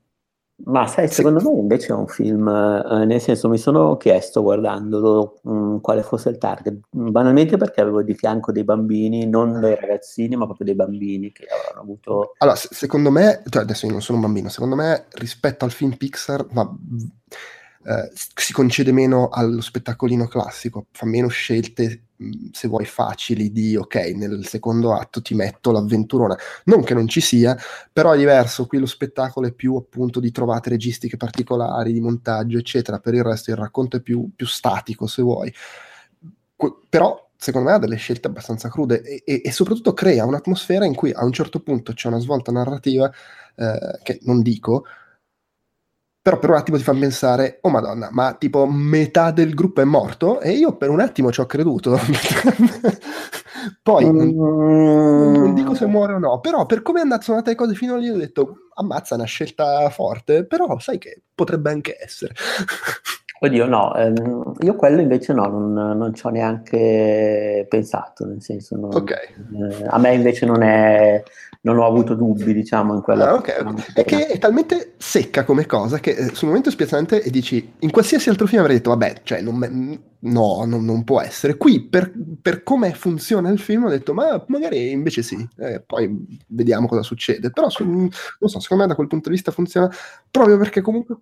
ma 0.64 0.86
sai, 0.86 1.08
secondo 1.08 1.40
me 1.40 1.58
invece 1.58 1.88
è 1.88 1.96
un 1.96 2.06
film, 2.06 2.48
eh, 2.48 3.04
nel 3.04 3.20
senso 3.20 3.48
mi 3.48 3.58
sono 3.58 3.96
chiesto 3.96 4.42
guardandolo 4.42 5.40
mh, 5.42 5.52
mm, 5.52 5.78
quale 5.78 6.02
fosse 6.02 6.28
il 6.28 6.38
target, 6.38 6.78
banalmente 6.90 7.56
perché 7.56 7.80
avevo 7.80 8.02
di 8.02 8.14
fianco 8.14 8.52
dei 8.52 8.64
bambini, 8.64 9.26
non 9.26 9.60
dei 9.60 9.74
ragazzini, 9.74 10.36
ma 10.36 10.44
proprio 10.44 10.66
dei 10.66 10.74
bambini 10.74 11.32
che 11.32 11.46
avevano 11.50 11.80
avuto... 11.80 12.34
Allora, 12.38 12.56
secondo 12.56 13.10
me, 13.10 13.42
cioè 13.48 13.62
adesso 13.62 13.86
io 13.86 13.92
non 13.92 14.02
sono 14.02 14.18
un 14.18 14.24
bambino, 14.24 14.48
secondo 14.48 14.76
me 14.76 15.06
rispetto 15.12 15.64
al 15.64 15.72
film 15.72 15.96
Pixar 15.96 16.46
va 16.52 16.70
eh, 17.84 18.10
si 18.14 18.52
concede 18.52 18.92
meno 18.92 19.28
allo 19.28 19.60
spettacolino 19.60 20.26
classico, 20.28 20.86
fa 20.92 21.04
meno 21.06 21.26
scelte, 21.28 21.84
mm, 21.84 22.11
se 22.52 22.68
vuoi, 22.68 22.84
facili 22.84 23.52
di 23.52 23.76
ok, 23.76 23.94
nel 24.14 24.46
secondo 24.46 24.94
atto 24.94 25.22
ti 25.22 25.34
metto 25.34 25.70
l'avventurona. 25.70 26.36
Non 26.64 26.82
che 26.82 26.94
non 26.94 27.08
ci 27.08 27.20
sia, 27.20 27.56
però 27.92 28.12
è 28.12 28.18
diverso, 28.18 28.66
qui 28.66 28.78
lo 28.78 28.86
spettacolo 28.86 29.46
è 29.46 29.52
più 29.52 29.74
appunto 29.76 30.20
di 30.20 30.30
trovate 30.30 30.70
registiche 30.70 31.16
particolari, 31.16 31.92
di 31.92 32.00
montaggio, 32.00 32.58
eccetera. 32.58 32.98
Per 32.98 33.14
il 33.14 33.22
resto 33.22 33.50
il 33.50 33.56
racconto 33.56 33.96
è 33.96 34.00
più, 34.00 34.30
più 34.34 34.46
statico, 34.46 35.06
se 35.06 35.22
vuoi. 35.22 35.52
Que- 36.56 36.76
però 36.88 37.30
secondo 37.36 37.68
me 37.68 37.74
ha 37.74 37.78
delle 37.78 37.96
scelte 37.96 38.28
abbastanza 38.28 38.68
crude 38.68 39.02
e, 39.02 39.22
e, 39.24 39.42
e, 39.44 39.50
soprattutto 39.50 39.92
crea 39.94 40.24
un'atmosfera 40.24 40.84
in 40.84 40.94
cui 40.94 41.10
a 41.10 41.24
un 41.24 41.32
certo 41.32 41.58
punto 41.60 41.92
c'è 41.92 42.06
una 42.06 42.20
svolta 42.20 42.52
narrativa 42.52 43.10
eh, 43.56 43.98
che 44.04 44.20
non 44.22 44.42
dico, 44.42 44.84
però 46.22 46.38
per 46.38 46.50
un 46.50 46.56
attimo 46.56 46.76
ti 46.76 46.84
fa 46.84 46.94
pensare, 46.94 47.58
oh 47.62 47.68
madonna, 47.68 48.08
ma 48.12 48.36
tipo 48.38 48.64
metà 48.66 49.32
del 49.32 49.54
gruppo 49.54 49.80
è 49.80 49.84
morto? 49.84 50.40
E 50.40 50.52
io 50.52 50.76
per 50.76 50.88
un 50.88 51.00
attimo 51.00 51.32
ci 51.32 51.40
ho 51.40 51.46
creduto. 51.46 51.98
Poi 53.82 54.04
non, 54.04 54.34
non, 55.32 55.54
dico 55.54 55.74
se 55.74 55.86
muore 55.86 56.14
o 56.14 56.18
no, 56.18 56.38
però 56.38 56.64
per 56.64 56.82
come 56.82 57.00
sono 57.00 57.38
andate 57.38 57.50
le 57.50 57.56
cose 57.56 57.74
fino 57.74 57.96
lì 57.96 58.08
ho 58.08 58.16
detto, 58.16 58.68
ammazza, 58.74 59.16
una 59.16 59.24
scelta 59.24 59.88
forte, 59.90 60.44
però 60.44 60.78
sai 60.78 60.98
che 60.98 61.22
potrebbe 61.34 61.70
anche 61.70 61.96
essere. 62.00 62.34
Oddio, 63.42 63.66
no, 63.66 63.92
ehm, 63.96 64.54
io 64.60 64.76
quello 64.76 65.00
invece 65.00 65.32
no, 65.32 65.46
non, 65.46 65.72
non 65.72 66.14
ci 66.14 66.24
ho 66.24 66.30
neanche 66.30 67.66
pensato, 67.68 68.24
nel 68.24 68.40
senso, 68.40 68.76
non, 68.76 68.94
okay. 68.94 69.26
eh, 69.26 69.84
a 69.88 69.98
me 69.98 70.14
invece 70.14 70.46
non 70.46 70.62
è, 70.62 71.20
non 71.64 71.78
ho 71.78 71.86
avuto 71.86 72.14
dubbi, 72.14 72.52
diciamo, 72.52 72.94
in 72.94 73.02
quella... 73.02 73.30
Ah, 73.30 73.34
okay. 73.34 73.54
È 73.94 74.04
che 74.04 74.26
è 74.26 74.38
talmente 74.38 74.94
secca 74.98 75.44
come 75.44 75.64
cosa 75.66 76.00
che 76.00 76.10
eh, 76.10 76.34
sul 76.34 76.48
momento 76.48 76.68
è 76.68 76.72
spiazzante 76.72 77.22
e 77.22 77.30
dici, 77.30 77.74
in 77.78 77.90
qualsiasi 77.90 78.28
altro 78.28 78.46
film 78.46 78.62
avrei 78.62 78.76
detto, 78.76 78.90
vabbè, 78.90 79.20
cioè, 79.22 79.40
non, 79.42 79.58
no, 80.18 80.64
non, 80.64 80.84
non, 80.84 81.04
può 81.04 81.20
essere. 81.20 81.56
Qui, 81.56 81.84
per, 81.84 82.12
per, 82.40 82.64
come 82.64 82.92
funziona 82.94 83.48
il 83.50 83.60
film, 83.60 83.84
ho 83.84 83.90
detto, 83.90 84.12
ma 84.12 84.44
magari 84.48 84.90
invece 84.90 85.22
sì, 85.22 85.48
eh, 85.58 85.80
poi 85.86 86.42
vediamo 86.48 86.88
cosa 86.88 87.02
succede. 87.02 87.50
Però, 87.50 87.68
su, 87.68 87.84
non 87.84 88.10
so, 88.10 88.58
secondo 88.58 88.82
me 88.82 88.88
da 88.88 88.96
quel 88.96 89.06
punto 89.06 89.28
di 89.28 89.36
vista 89.36 89.52
funziona 89.52 89.88
proprio 90.30 90.58
perché 90.58 90.80
comunque, 90.80 91.16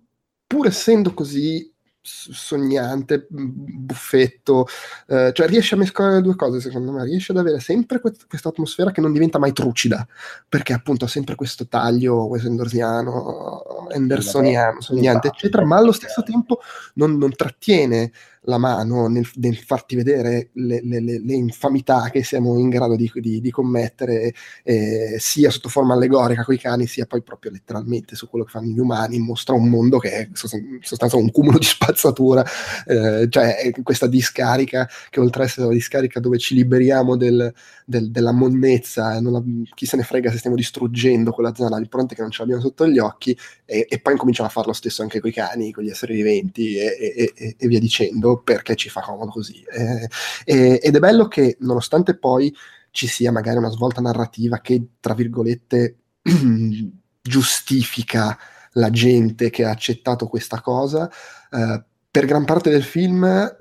pur 0.47 0.65
essendo 0.65 1.13
così 1.13 1.71
sognante, 2.03 3.27
buffetto, 3.29 4.65
eh, 5.07 5.31
cioè 5.33 5.47
riesce 5.47 5.75
a 5.75 5.77
mescolare 5.77 6.15
le 6.15 6.21
due 6.21 6.35
cose 6.35 6.59
secondo 6.59 6.91
me, 6.91 7.03
riesce 7.03 7.31
ad 7.31 7.37
avere 7.37 7.59
sempre 7.59 7.99
quest- 7.99 8.25
questa 8.27 8.49
atmosfera 8.49 8.91
che 8.91 9.01
non 9.01 9.13
diventa 9.13 9.37
mai 9.37 9.53
trucida, 9.53 10.07
perché 10.49 10.73
appunto 10.73 11.05
ha 11.05 11.07
sempre 11.07 11.35
questo 11.35 11.67
taglio 11.67 12.25
Wes 12.25 12.45
Andersiano, 12.45 13.87
Andersoniano, 13.91 14.81
sognante, 14.81 15.27
eccetera, 15.27 15.63
ma 15.63 15.77
allo 15.77 15.91
stesso 15.91 16.23
tempo 16.23 16.59
non, 16.95 17.17
non 17.17 17.31
trattiene 17.35 18.11
la 18.45 18.57
mano 18.57 19.07
nel, 19.07 19.27
nel 19.35 19.55
farti 19.55 19.95
vedere 19.95 20.49
le, 20.53 20.81
le, 20.83 20.99
le, 20.99 21.33
infamità 21.33 22.09
che 22.09 22.23
siamo 22.23 22.57
in 22.57 22.69
grado 22.69 22.95
di, 22.95 23.11
di, 23.13 23.39
di 23.39 23.51
commettere, 23.51 24.33
eh, 24.63 25.17
sia 25.19 25.51
sotto 25.51 25.69
forma 25.69 25.93
allegorica 25.93 26.43
con 26.43 26.55
i 26.55 26.57
cani, 26.57 26.87
sia 26.87 27.05
poi 27.05 27.21
proprio 27.21 27.51
letteralmente 27.51 28.15
su 28.15 28.27
quello 28.27 28.45
che 28.45 28.51
fanno 28.51 28.67
gli 28.67 28.79
umani, 28.79 29.19
mostra 29.19 29.53
un 29.53 29.69
mondo 29.69 29.99
che 29.99 30.11
è 30.11 30.27
in 30.27 30.79
sostanza 30.81 31.17
un 31.17 31.29
cumulo 31.29 31.59
di 31.59 31.65
spazzatura, 31.65 32.43
eh, 32.87 33.27
cioè 33.29 33.71
questa 33.83 34.07
discarica 34.07 34.89
che 35.09 35.19
oltre 35.19 35.43
ad 35.43 35.49
essere 35.49 35.65
una 35.67 35.75
discarica 35.75 36.19
dove 36.19 36.39
ci 36.39 36.55
liberiamo 36.55 37.15
del, 37.15 37.53
del, 37.85 38.09
della 38.09 38.31
monnezza, 38.31 39.19
la, 39.21 39.43
chi 39.75 39.85
se 39.85 39.97
ne 39.97 40.03
frega 40.03 40.31
se 40.31 40.37
stiamo 40.39 40.55
distruggendo 40.55 41.31
quella 41.31 41.53
zona, 41.53 41.77
l'importante 41.77 42.13
è 42.13 42.15
che 42.15 42.23
non 42.23 42.31
ce 42.31 42.41
l'abbiamo 42.41 42.61
sotto 42.61 42.87
gli 42.87 42.97
occhi 42.97 43.37
e, 43.65 43.85
e 43.87 43.99
poi 43.99 44.13
incominciano 44.13 44.47
a 44.47 44.51
fare 44.51 44.67
lo 44.67 44.73
stesso 44.73 45.03
anche 45.03 45.19
con 45.19 45.29
i 45.29 45.33
cani, 45.33 45.71
con 45.71 45.83
gli 45.83 45.89
esseri 45.89 46.15
viventi 46.15 46.75
e, 46.75 47.33
e, 47.35 47.55
e 47.57 47.67
via 47.67 47.79
dicendo 47.79 48.30
perché 48.39 48.75
ci 48.75 48.89
fa 48.89 49.01
comodo 49.01 49.31
così. 49.31 49.63
Eh, 49.63 50.07
eh, 50.45 50.79
ed 50.81 50.95
è 50.95 50.99
bello 50.99 51.27
che 51.27 51.57
nonostante 51.59 52.17
poi 52.17 52.53
ci 52.91 53.07
sia 53.07 53.31
magari 53.31 53.57
una 53.57 53.69
svolta 53.69 54.01
narrativa 54.01 54.59
che, 54.59 54.81
tra 54.99 55.13
virgolette, 55.13 55.97
giustifica 57.21 58.37
la 58.73 58.89
gente 58.89 59.49
che 59.49 59.65
ha 59.65 59.69
accettato 59.69 60.27
questa 60.27 60.61
cosa, 60.61 61.09
eh, 61.51 61.83
per 62.09 62.25
gran 62.25 62.45
parte 62.45 62.69
del 62.69 62.83
film 62.83 63.55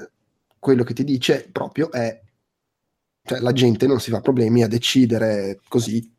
quello 0.58 0.84
che 0.84 0.92
ti 0.92 1.04
dice 1.04 1.48
proprio 1.50 1.90
è 1.90 2.20
cioè 3.22 3.40
la 3.40 3.52
gente 3.52 3.86
non 3.86 4.00
si 4.00 4.10
fa 4.10 4.20
problemi 4.20 4.62
a 4.62 4.68
decidere 4.68 5.60
così 5.68 6.16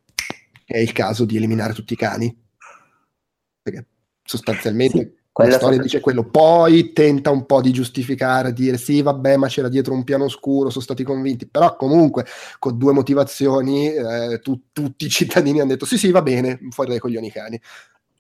che 0.66 0.74
è 0.74 0.80
il 0.80 0.94
caso 0.94 1.26
di 1.26 1.36
eliminare 1.36 1.74
tutti 1.74 1.94
i 1.94 1.98
cani 1.98 2.36
perché 3.62 3.88
sostanzialmente 4.24 4.98
sì. 4.98 5.21
Quella 5.34 5.52
la 5.52 5.58
storia 5.60 5.80
dice 5.80 6.02
quello, 6.02 6.26
poi 6.26 6.92
tenta 6.92 7.32
un 7.32 7.46
po' 7.46 7.62
di 7.62 7.72
giustificare, 7.72 8.52
dire 8.52 8.78
sì, 8.78 9.02
vabbè, 9.02 9.38
ma 9.38 9.48
c'era 9.48 9.70
dietro 9.70 9.94
un 9.94 10.04
piano 10.04 10.28
scuro, 10.28 10.70
sono 10.70 10.84
stati 10.84 11.04
convinti, 11.04 11.48
però 11.48 11.78
comunque 11.78 12.26
con 12.60 12.78
due 12.78 12.92
motivazioni 12.92 13.94
eh, 13.94 14.40
tu, 14.42 14.64
tutti 14.74 15.06
i 15.06 15.10
cittadini 15.10 15.62
hanno 15.62 15.70
detto 15.70 15.86
sì, 15.86 15.98
sì, 15.98 16.12
va 16.12 16.22
bene, 16.22 16.60
fuori 16.72 16.90
dai 16.90 17.00
coglioni 17.00 17.32
cani. 17.32 17.62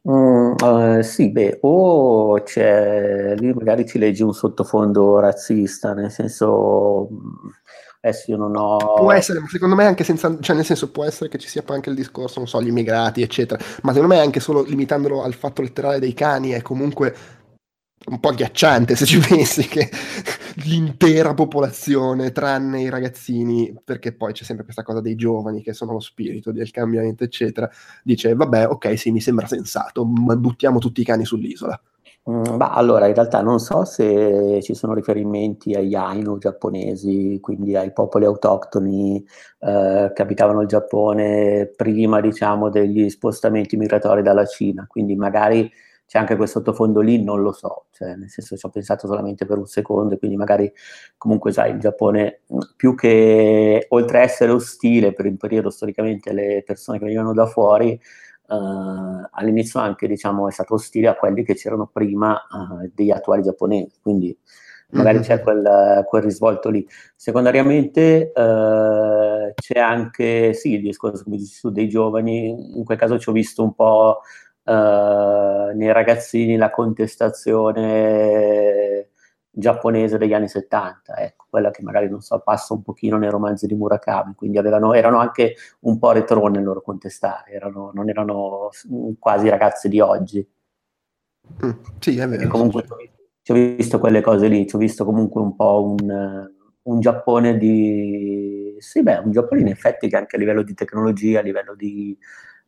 Mm, 0.09 0.53
uh, 0.57 1.01
sì, 1.01 1.29
beh, 1.31 1.59
o 1.61 2.41
c'è 2.41 3.35
lì 3.35 3.53
magari 3.53 3.85
ci 3.85 3.99
leggi 3.99 4.23
un 4.23 4.33
sottofondo 4.33 5.19
razzista, 5.19 5.93
nel 5.93 6.09
senso 6.09 7.09
Adesso 8.03 8.31
io 8.31 8.37
non 8.37 8.55
ho... 8.55 8.95
Può 8.95 9.11
essere, 9.11 9.39
ma 9.39 9.47
secondo 9.47 9.75
me 9.75 9.85
anche 9.85 10.03
senza... 10.03 10.35
Cioè 10.39 10.55
nel 10.55 10.65
senso 10.65 10.89
può 10.89 11.05
essere 11.05 11.29
che 11.29 11.37
ci 11.37 11.47
sia 11.47 11.61
poi 11.61 11.75
anche 11.75 11.91
il 11.91 11.95
discorso, 11.95 12.39
non 12.39 12.47
so, 12.47 12.61
gli 12.61 12.67
immigrati, 12.67 13.21
eccetera. 13.21 13.63
Ma 13.83 13.93
secondo 13.93 14.15
me 14.15 14.19
anche 14.19 14.39
solo 14.39 14.63
limitandolo 14.63 15.21
al 15.21 15.35
fatto 15.35 15.61
letterale 15.61 15.99
dei 15.99 16.13
cani 16.13 16.49
è 16.51 16.61
comunque 16.63 17.15
un 18.03 18.19
po' 18.19 18.29
agghiacciante 18.29 18.95
se 18.95 19.05
ci 19.05 19.19
pensi 19.25 19.67
che 19.67 19.87
l'intera 20.63 21.35
popolazione, 21.35 22.31
tranne 22.31 22.81
i 22.81 22.89
ragazzini, 22.89 23.79
perché 23.83 24.13
poi 24.13 24.33
c'è 24.33 24.43
sempre 24.43 24.63
questa 24.63 24.81
cosa 24.83 24.99
dei 24.99 25.15
giovani 25.15 25.61
che 25.61 25.73
sono 25.73 25.93
lo 25.93 25.99
spirito 25.99 26.51
del 26.51 26.71
cambiamento, 26.71 27.23
eccetera, 27.23 27.69
dice 28.03 28.33
vabbè, 28.33 28.67
ok, 28.67 28.97
sì, 28.97 29.11
mi 29.11 29.21
sembra 29.21 29.45
sensato, 29.45 30.05
ma 30.05 30.35
buttiamo 30.35 30.79
tutti 30.79 31.01
i 31.01 31.05
cani 31.05 31.23
sull'isola. 31.23 31.79
Mm, 32.29 32.55
bah, 32.57 32.69
allora, 32.73 33.07
in 33.07 33.15
realtà 33.15 33.41
non 33.41 33.57
so 33.59 33.83
se 33.83 34.59
ci 34.61 34.75
sono 34.75 34.93
riferimenti 34.93 35.73
agli 35.73 35.95
Ainu 35.95 36.37
giapponesi, 36.37 37.39
quindi 37.41 37.75
ai 37.75 37.91
popoli 37.93 38.25
autoctoni 38.25 39.25
eh, 39.59 40.11
che 40.13 40.21
abitavano 40.21 40.61
il 40.61 40.67
Giappone 40.67 41.71
prima, 41.75 42.21
diciamo, 42.21 42.69
degli 42.69 43.09
spostamenti 43.09 43.75
migratori 43.75 44.21
dalla 44.21 44.45
Cina, 44.45 44.85
quindi 44.87 45.15
magari 45.15 45.71
c'è 46.05 46.19
anche 46.19 46.35
quel 46.35 46.47
sottofondo 46.47 46.99
lì, 46.99 47.23
non 47.23 47.41
lo 47.41 47.53
so, 47.53 47.85
cioè, 47.91 48.15
nel 48.15 48.29
senso 48.29 48.55
ci 48.57 48.65
ho 48.65 48.69
pensato 48.69 49.07
solamente 49.07 49.45
per 49.47 49.57
un 49.57 49.65
secondo, 49.65 50.15
quindi 50.17 50.35
magari 50.37 50.71
comunque 51.17 51.51
sai, 51.51 51.71
il 51.71 51.79
Giappone 51.79 52.41
più 52.75 52.93
che 52.95 53.85
oltre 53.89 54.19
a 54.19 54.21
essere 54.21 54.51
ostile 54.51 55.13
per 55.13 55.25
il 55.25 55.37
periodo 55.37 55.69
storicamente 55.71 56.29
alle 56.29 56.61
persone 56.65 56.97
che 56.99 57.05
venivano 57.05 57.33
da 57.33 57.45
fuori, 57.47 57.99
Uh, 58.51 59.25
all'inizio 59.31 59.79
anche 59.79 60.09
diciamo, 60.09 60.49
è 60.49 60.51
stato 60.51 60.73
ostile 60.73 61.07
a 61.07 61.15
quelli 61.15 61.41
che 61.41 61.55
c'erano 61.55 61.87
prima 61.87 62.33
uh, 62.33 62.91
degli 62.93 63.09
attuali 63.09 63.43
giapponesi, 63.43 63.93
quindi 64.01 64.37
magari 64.89 65.19
mm-hmm. 65.19 65.25
c'è 65.25 65.41
quel, 65.41 66.05
quel, 66.05 66.21
risvolto 66.21 66.69
lì. 66.69 66.85
Secondariamente 67.15 68.33
uh, 68.35 69.53
c'è 69.55 69.79
anche, 69.79 70.53
sì, 70.53 70.73
il 70.73 70.81
discorso 70.81 71.23
come 71.23 71.37
dici 71.37 71.61
tu, 71.61 71.69
dei 71.69 71.87
giovani, 71.87 72.77
in 72.77 72.83
quel 72.83 72.97
caso 72.97 73.17
ci 73.17 73.29
ho 73.29 73.31
visto 73.31 73.63
un 73.63 73.73
po' 73.73 74.19
nei 74.63 75.91
ragazzini 75.91 76.55
la 76.55 76.69
contestazione 76.69 78.80
giapponese 79.51 80.17
degli 80.17 80.33
anni 80.33 80.47
70, 80.47 81.17
ecco, 81.17 81.45
quella 81.49 81.71
che 81.71 81.83
magari 81.83 82.09
non 82.09 82.21
so, 82.21 82.39
passa 82.39 82.73
un 82.73 82.81
pochino 82.81 83.17
nei 83.17 83.29
romanzi 83.29 83.67
di 83.67 83.75
Murakami, 83.75 84.33
quindi 84.33 84.57
avevano, 84.57 84.93
erano 84.93 85.19
anche 85.19 85.55
un 85.81 85.99
po' 85.99 86.11
retro 86.11 86.47
nel 86.47 86.63
loro 86.63 86.81
contestare, 86.81 87.51
erano, 87.51 87.91
non 87.93 88.09
erano 88.09 88.69
quasi 89.19 89.49
ragazzi 89.49 89.89
di 89.89 89.99
oggi. 89.99 90.47
Mm, 91.65 91.71
sì, 91.99 92.17
è 92.17 92.27
vero. 92.27 92.41
E 92.41 92.47
comunque 92.47 92.85
ci 93.41 93.51
ho 93.51 93.55
visto 93.55 93.99
quelle 93.99 94.21
cose 94.21 94.47
lì, 94.47 94.65
ci 94.67 94.75
ho 94.75 94.79
visto 94.79 95.03
comunque 95.03 95.41
un 95.41 95.55
po' 95.55 95.83
un, 95.83 96.49
un 96.83 96.99
Giappone 96.99 97.57
di... 97.57 98.75
Sì, 98.79 99.03
beh, 99.03 99.17
un 99.17 99.31
Giappone 99.31 99.61
in 99.61 99.67
effetti 99.67 100.07
che 100.07 100.15
anche 100.15 100.37
a 100.37 100.39
livello 100.39 100.63
di 100.63 100.73
tecnologia, 100.73 101.39
a 101.39 101.43
livello 101.43 101.75
di 101.75 102.17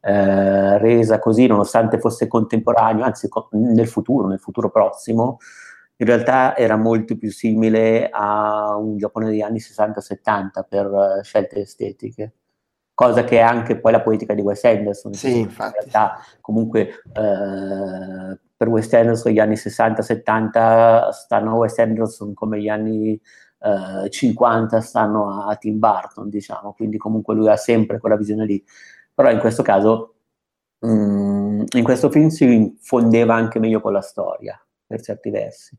eh, 0.01 0.77
resa 0.79 1.19
così, 1.19 1.47
nonostante 1.47 1.97
fosse 1.97 2.27
contemporaneo, 2.27 3.05
anzi 3.05 3.29
co- 3.29 3.47
nel 3.51 3.87
futuro, 3.87 4.27
nel 4.27 4.39
futuro 4.39 4.69
prossimo, 4.69 5.37
in 5.95 6.05
realtà 6.05 6.55
era 6.55 6.75
molto 6.75 7.17
più 7.17 7.31
simile 7.31 8.09
a 8.11 8.75
un 8.75 8.97
Giappone 8.97 9.27
degli 9.27 9.41
anni 9.41 9.59
60-70 9.59 10.65
per 10.67 10.87
uh, 10.87 11.23
scelte 11.23 11.61
estetiche. 11.61 12.33
Cosa 12.93 13.23
che 13.23 13.37
è 13.37 13.41
anche 13.41 13.79
poi 13.79 13.91
la 13.91 14.01
poetica 14.01 14.33
di 14.33 14.41
Wes 14.41 14.63
Anderson. 14.63 15.13
Sì, 15.13 15.39
infatti. 15.39 15.77
In 15.83 15.91
realtà, 15.91 16.19
comunque, 16.41 17.01
uh, 17.07 18.37
per 18.55 18.67
Wes 18.67 18.93
Anderson 18.93 19.31
gli 19.31 19.39
anni 19.39 19.55
60-70 19.55 21.09
stanno 21.09 21.51
a 21.51 21.55
Wes 21.55 21.77
Anderson 21.79 22.33
come 22.33 22.61
gli 22.61 22.69
anni 22.69 23.19
eh, 23.63 24.09
50 24.09 24.81
stanno 24.81 25.45
a 25.47 25.55
Tim 25.55 25.79
Burton, 25.79 26.29
diciamo. 26.29 26.73
Quindi 26.73 26.97
comunque 26.97 27.33
lui 27.33 27.49
ha 27.49 27.55
sempre 27.55 27.99
quella 27.99 28.17
visione 28.17 28.45
lì. 28.45 28.63
Però 29.13 29.31
in 29.31 29.39
questo 29.39 29.63
caso, 29.63 30.15
mh, 30.79 30.87
mm, 30.89 31.63
in 31.75 31.83
questo 31.83 32.09
film 32.09 32.27
si 32.27 32.75
fondeva 32.81 33.35
anche 33.35 33.59
meglio 33.59 33.79
con 33.81 33.93
la 33.93 34.01
storia, 34.01 34.59
per 34.93 35.01
certi 35.01 35.31
versi 35.31 35.75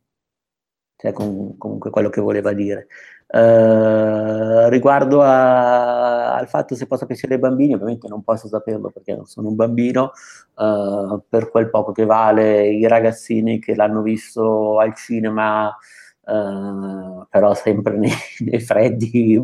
cioè 0.96 1.12
com- 1.12 1.56
comunque 1.58 1.90
quello 1.90 2.08
che 2.08 2.20
voleva 2.20 2.52
dire. 2.52 2.86
Uh, 3.26 4.68
riguardo 4.68 5.22
a, 5.22 6.34
al 6.36 6.48
fatto 6.48 6.74
se 6.76 6.86
possa 6.86 7.06
piacere 7.06 7.34
ai 7.34 7.40
bambini, 7.40 7.74
ovviamente 7.74 8.06
non 8.08 8.22
posso 8.22 8.48
saperlo 8.48 8.90
perché 8.90 9.14
non 9.14 9.26
sono 9.26 9.48
un 9.48 9.56
bambino, 9.56 10.12
uh, 10.56 11.22
per 11.28 11.50
quel 11.50 11.68
poco 11.68 11.92
che 11.92 12.04
vale 12.04 12.68
i 12.68 12.86
ragazzini 12.86 13.58
che 13.58 13.74
l'hanno 13.74 14.02
visto 14.02 14.78
al 14.78 14.94
cinema, 14.94 15.76
uh, 16.26 17.26
però 17.28 17.54
sempre 17.54 17.96
nei, 17.96 18.12
nei 18.40 18.60
freddi 18.60 19.40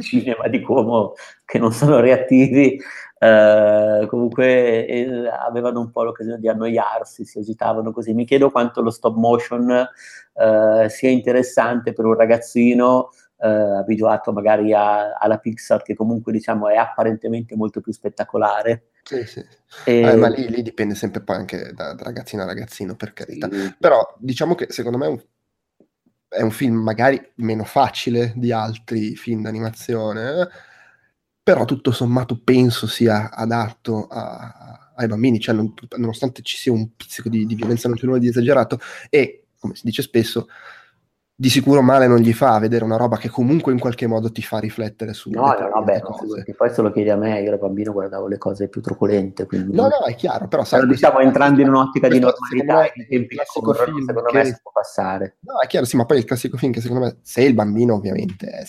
cinema 0.00 0.48
di 0.48 0.60
Como 0.60 1.14
che 1.44 1.58
non 1.58 1.72
sono 1.72 2.00
reattivi, 2.00 2.78
Uh, 3.18 4.06
comunque 4.08 4.86
eh, 4.86 5.26
avevano 5.26 5.80
un 5.80 5.90
po' 5.90 6.02
l'occasione 6.02 6.38
di 6.38 6.48
annoiarsi, 6.48 7.24
si 7.24 7.38
agitavano 7.38 7.90
così. 7.90 8.12
Mi 8.12 8.26
chiedo 8.26 8.50
quanto 8.50 8.82
lo 8.82 8.90
stop 8.90 9.16
motion 9.16 9.70
uh, 9.70 10.88
sia 10.88 11.08
interessante 11.08 11.94
per 11.94 12.04
un 12.04 12.14
ragazzino 12.14 13.10
abituato 13.38 14.32
magari 14.32 14.72
a, 14.72 15.12
alla 15.14 15.36
Pixar, 15.36 15.82
che 15.82 15.94
comunque 15.94 16.32
diciamo 16.32 16.68
è 16.68 16.76
apparentemente 16.76 17.54
molto 17.54 17.80
più 17.80 17.92
spettacolare. 17.92 18.88
Sì, 19.02 19.24
sì. 19.24 19.44
E... 19.84 20.00
Eh, 20.00 20.16
ma 20.16 20.28
lì, 20.28 20.48
lì, 20.48 20.62
dipende 20.62 20.94
sempre 20.94 21.22
poi 21.22 21.36
anche 21.36 21.72
da, 21.72 21.92
da, 21.94 22.02
ragazzino 22.02 22.42
a 22.42 22.46
ragazzino, 22.46 22.96
per 22.96 23.12
carità. 23.12 23.48
Sì. 23.50 23.74
Però 23.78 24.14
diciamo 24.18 24.54
che 24.54 24.66
secondo 24.70 24.98
me 24.98 25.06
è 25.06 25.08
un, 25.10 25.22
è 26.36 26.42
un 26.42 26.50
film 26.50 26.76
magari 26.76 27.20
meno 27.36 27.64
facile 27.64 28.32
di 28.36 28.52
altri 28.52 29.16
film 29.16 29.42
d'animazione 29.42 30.48
però 31.42 31.64
tutto 31.64 31.92
sommato 31.92 32.40
penso 32.42 32.88
sia 32.88 33.30
adatto 33.30 34.08
a, 34.08 34.92
ai 34.96 35.06
bambini, 35.06 35.38
cioè 35.38 35.54
non, 35.54 35.72
nonostante 35.96 36.42
ci 36.42 36.56
sia 36.56 36.72
un 36.72 36.96
pizzico 36.96 37.28
di, 37.28 37.46
di 37.46 37.54
violenza, 37.54 37.86
non 37.86 37.96
c'è 37.96 38.04
nulla 38.04 38.18
di 38.18 38.26
esagerato 38.26 38.80
e, 39.08 39.44
come 39.58 39.76
si 39.76 39.82
dice 39.84 40.02
spesso, 40.02 40.48
di 41.38 41.50
sicuro 41.50 41.82
male 41.82 42.06
non 42.06 42.16
gli 42.16 42.32
fa 42.32 42.58
vedere 42.58 42.82
una 42.82 42.96
roba 42.96 43.18
che 43.18 43.28
comunque 43.28 43.70
in 43.70 43.78
qualche 43.78 44.06
modo 44.06 44.32
ti 44.32 44.40
fa 44.40 44.58
riflettere 44.58 45.12
su 45.12 45.28
no, 45.28 45.54
no, 45.58 45.68
no, 45.68 45.82
beh, 45.82 46.00
cose. 46.00 46.46
poi 46.56 46.70
se 46.70 46.80
lo 46.80 46.90
chiedi 46.90 47.10
a 47.10 47.16
me, 47.16 47.42
io 47.42 47.50
da 47.50 47.58
bambino 47.58 47.92
guardavo 47.92 48.26
le 48.26 48.38
cose 48.38 48.68
più 48.68 48.80
truculente. 48.80 49.44
Quindi... 49.44 49.76
No, 49.76 49.82
no, 49.82 50.06
è 50.06 50.14
chiaro, 50.14 50.48
però 50.48 50.64
sai, 50.64 50.80
però 50.80 50.92
diciamo 50.92 51.18
entrando 51.18 51.60
in 51.60 51.68
un'ottica 51.68 52.08
di 52.08 52.20
normalità, 52.20 52.86
i 52.86 53.06
tempi 53.06 53.36
che 53.36 53.44
corrono, 53.60 53.98
secondo 53.98 54.30
che... 54.30 54.38
me 54.38 54.44
si 54.46 54.56
può 54.62 54.70
passare. 54.72 55.36
No, 55.40 55.60
è 55.60 55.66
chiaro, 55.66 55.84
sì, 55.84 55.96
ma 55.96 56.06
poi 56.06 56.16
il 56.16 56.24
classico 56.24 56.56
film 56.56 56.72
che 56.72 56.80
secondo 56.80 57.04
me, 57.04 57.18
se 57.20 57.42
il 57.42 57.52
bambino 57.52 57.94
ovviamente 57.94 58.46
è 58.46 58.64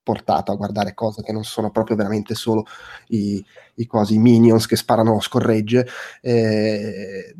portato 0.00 0.52
a 0.52 0.56
guardare 0.56 0.94
cose 0.94 1.22
che 1.22 1.32
non 1.32 1.42
sono 1.42 1.72
proprio 1.72 1.96
veramente 1.96 2.34
solo 2.34 2.64
i, 3.08 3.44
i 3.74 3.86
cosi 3.86 4.18
minions 4.18 4.66
che 4.66 4.76
sparano 4.76 5.18
scorregge. 5.18 5.88
Eh, 6.20 7.34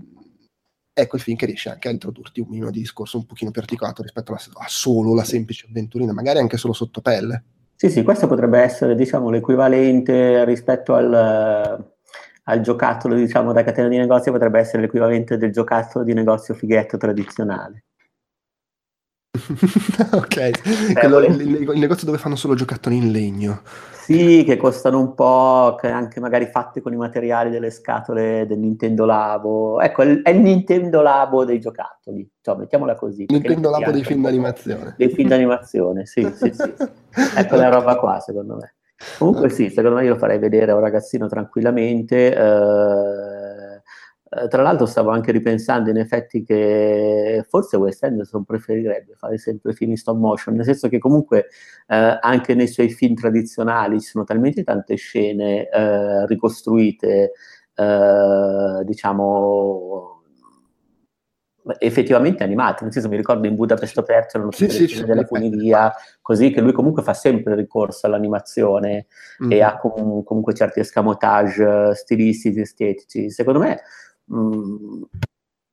ecco 0.92 1.16
il 1.16 1.22
film 1.22 1.36
che 1.36 1.46
riesce 1.46 1.70
anche 1.70 1.88
a 1.88 1.90
introdurti 1.90 2.40
un 2.40 2.48
minimo 2.48 2.70
di 2.70 2.80
discorso 2.80 3.18
un 3.18 3.26
pochino 3.26 3.50
più 3.50 3.60
articolato 3.60 4.02
rispetto 4.02 4.32
alla, 4.32 4.40
a 4.54 4.66
solo 4.68 5.14
la 5.14 5.24
semplice 5.24 5.66
avventurina, 5.68 6.12
magari 6.12 6.38
anche 6.38 6.56
solo 6.56 6.72
sotto 6.72 7.00
pelle. 7.00 7.44
Sì, 7.76 7.90
sì, 7.90 8.02
questo 8.02 8.26
potrebbe 8.26 8.60
essere 8.60 8.94
diciamo, 8.94 9.30
l'equivalente 9.30 10.44
rispetto 10.44 10.94
al, 10.94 11.84
al 12.44 12.60
giocattolo 12.60 13.14
diciamo, 13.14 13.52
da 13.52 13.64
catena 13.64 13.88
di 13.88 13.96
negozio, 13.96 14.30
potrebbe 14.30 14.60
essere 14.60 14.82
l'equivalente 14.82 15.36
del 15.36 15.50
giocattolo 15.50 16.04
di 16.04 16.14
negozio 16.14 16.54
fighetto 16.54 16.96
tradizionale. 16.96 17.84
ok, 20.12 20.92
Quello, 20.92 21.20
il, 21.20 21.40
il, 21.40 21.78
negozio 21.78 22.06
dove 22.06 22.18
fanno 22.18 22.36
solo 22.36 22.54
giocattoli 22.54 22.96
in 22.96 23.10
legno. 23.10 23.62
Sì, 24.12 24.44
che 24.44 24.56
costano 24.56 25.00
un 25.00 25.14
po', 25.14 25.76
che 25.80 25.88
anche 25.88 26.20
magari 26.20 26.46
fatti 26.46 26.80
con 26.80 26.92
i 26.92 26.96
materiali 26.96 27.50
delle 27.50 27.70
scatole 27.70 28.46
del 28.46 28.58
Nintendo 28.58 29.04
Labo. 29.04 29.80
Ecco, 29.80 30.02
è 30.02 30.30
il 30.30 30.40
Nintendo 30.40 31.00
Labo 31.00 31.44
dei 31.44 31.58
giocattoli, 31.58 32.28
cioè, 32.40 32.56
mettiamola 32.56 32.94
così. 32.94 33.26
Nintendo 33.28 33.70
Labo 33.70 33.90
dei 33.90 34.04
film 34.04 34.22
d'animazione. 34.22 34.94
Dei 34.96 35.08
film 35.08 35.28
d'animazione, 35.28 36.06
sì, 36.06 36.22
sì, 36.34 36.52
sì. 36.52 36.72
ecco 37.36 37.56
la 37.56 37.68
roba 37.68 37.96
qua, 37.96 38.20
secondo 38.20 38.56
me. 38.56 38.74
Comunque 39.18 39.48
sì, 39.48 39.68
secondo 39.68 39.96
me 39.96 40.04
io 40.04 40.10
lo 40.10 40.18
farei 40.18 40.38
vedere 40.38 40.70
a 40.70 40.74
un 40.74 40.80
ragazzino 40.80 41.26
tranquillamente. 41.26 42.34
Eh, 42.34 43.41
eh, 44.34 44.48
tra 44.48 44.62
l'altro 44.62 44.86
stavo 44.86 45.10
anche 45.10 45.30
ripensando 45.30 45.90
in 45.90 45.98
effetti 45.98 46.42
che 46.42 47.44
forse 47.46 47.76
Wes 47.76 48.02
Anderson 48.02 48.44
preferirebbe 48.44 49.14
fare 49.14 49.36
sempre 49.36 49.74
film 49.74 49.90
in 49.90 49.98
stop 49.98 50.16
motion, 50.16 50.54
nel 50.54 50.64
senso 50.64 50.88
che 50.88 50.98
comunque 50.98 51.48
eh, 51.86 52.18
anche 52.18 52.54
nei 52.54 52.68
suoi 52.68 52.88
film 52.88 53.14
tradizionali 53.14 54.00
ci 54.00 54.08
sono 54.08 54.24
talmente 54.24 54.64
tante 54.64 54.94
scene 54.94 55.68
eh, 55.68 56.26
ricostruite, 56.26 57.32
eh, 57.74 58.82
diciamo 58.84 60.22
effettivamente 61.78 62.42
animate, 62.42 62.84
nel 62.84 62.92
senso 62.92 63.08
mi 63.08 63.16
ricordo 63.16 63.46
in 63.46 63.54
Budapest 63.54 63.96
aperto 63.98 64.36
erano 64.36 64.50
tutte 64.50 64.70
sì, 64.70 64.80
le 64.80 64.88
sì, 64.88 65.04
della 65.04 65.24
funivia, 65.24 65.92
così 66.20 66.50
che 66.50 66.60
lui 66.60 66.72
comunque 66.72 67.02
fa 67.02 67.14
sempre 67.14 67.54
ricorso 67.54 68.06
all'animazione 68.06 69.06
mm. 69.44 69.52
e 69.52 69.62
ha 69.62 69.76
com- 69.76 70.24
comunque 70.24 70.54
certi 70.54 70.80
escamotage 70.80 71.94
stilistici, 71.94 72.60
estetici. 72.60 73.30
Secondo 73.30 73.60
me 73.60 73.80
Mm, 74.34 75.02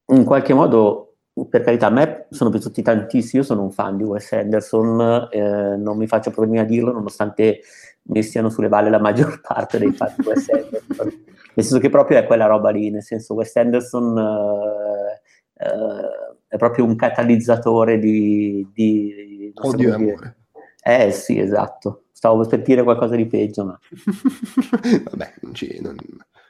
in 0.07 0.23
qualche 0.23 0.53
modo, 0.53 1.17
per 1.49 1.61
carità, 1.61 1.87
a 1.87 1.91
me 1.91 2.27
sono 2.29 2.49
piaciuti 2.49 2.81
tantissimo, 2.81 3.41
io 3.41 3.47
sono 3.47 3.63
un 3.63 3.71
fan 3.71 3.97
di 3.97 4.03
Wes 4.03 4.31
Anderson, 4.31 5.27
eh, 5.31 5.77
non 5.77 5.97
mi 5.97 6.07
faccio 6.07 6.31
problemi 6.31 6.59
a 6.59 6.65
dirlo, 6.65 6.91
nonostante 6.91 7.61
mi 8.03 8.23
stiano 8.23 8.49
sulle 8.49 8.69
balle 8.69 8.89
la 8.89 8.99
maggior 8.99 9.39
parte 9.45 9.77
dei 9.77 9.91
fan 9.93 10.13
di 10.17 10.27
Wes 10.27 10.49
Anderson. 10.49 11.07
nel 11.53 11.65
senso 11.65 11.79
che 11.79 11.89
proprio 11.89 12.17
è 12.17 12.25
quella 12.25 12.45
roba 12.45 12.69
lì, 12.69 12.89
nel 12.89 13.03
senso 13.03 13.33
Wes 13.33 13.55
Anderson... 13.55 14.17
Eh, 14.17 15.65
eh, 15.65 16.27
è 16.49 16.57
proprio 16.57 16.83
un 16.83 16.95
catalizzatore 16.95 17.99
di... 17.99 18.67
di 18.73 19.53
Odio 19.53 19.89
e 19.89 19.93
amore. 19.93 20.35
Eh 20.81 21.11
sì, 21.11 21.37
esatto. 21.39 22.05
Stavo 22.19 22.45
per 22.45 22.61
dire 22.63 22.83
qualcosa 22.83 23.15
di 23.15 23.25
peggio, 23.27 23.63
ma... 23.63 23.79
Vabbè, 25.09 25.35
non 25.39 25.53
ci, 25.53 25.79
non, 25.81 25.95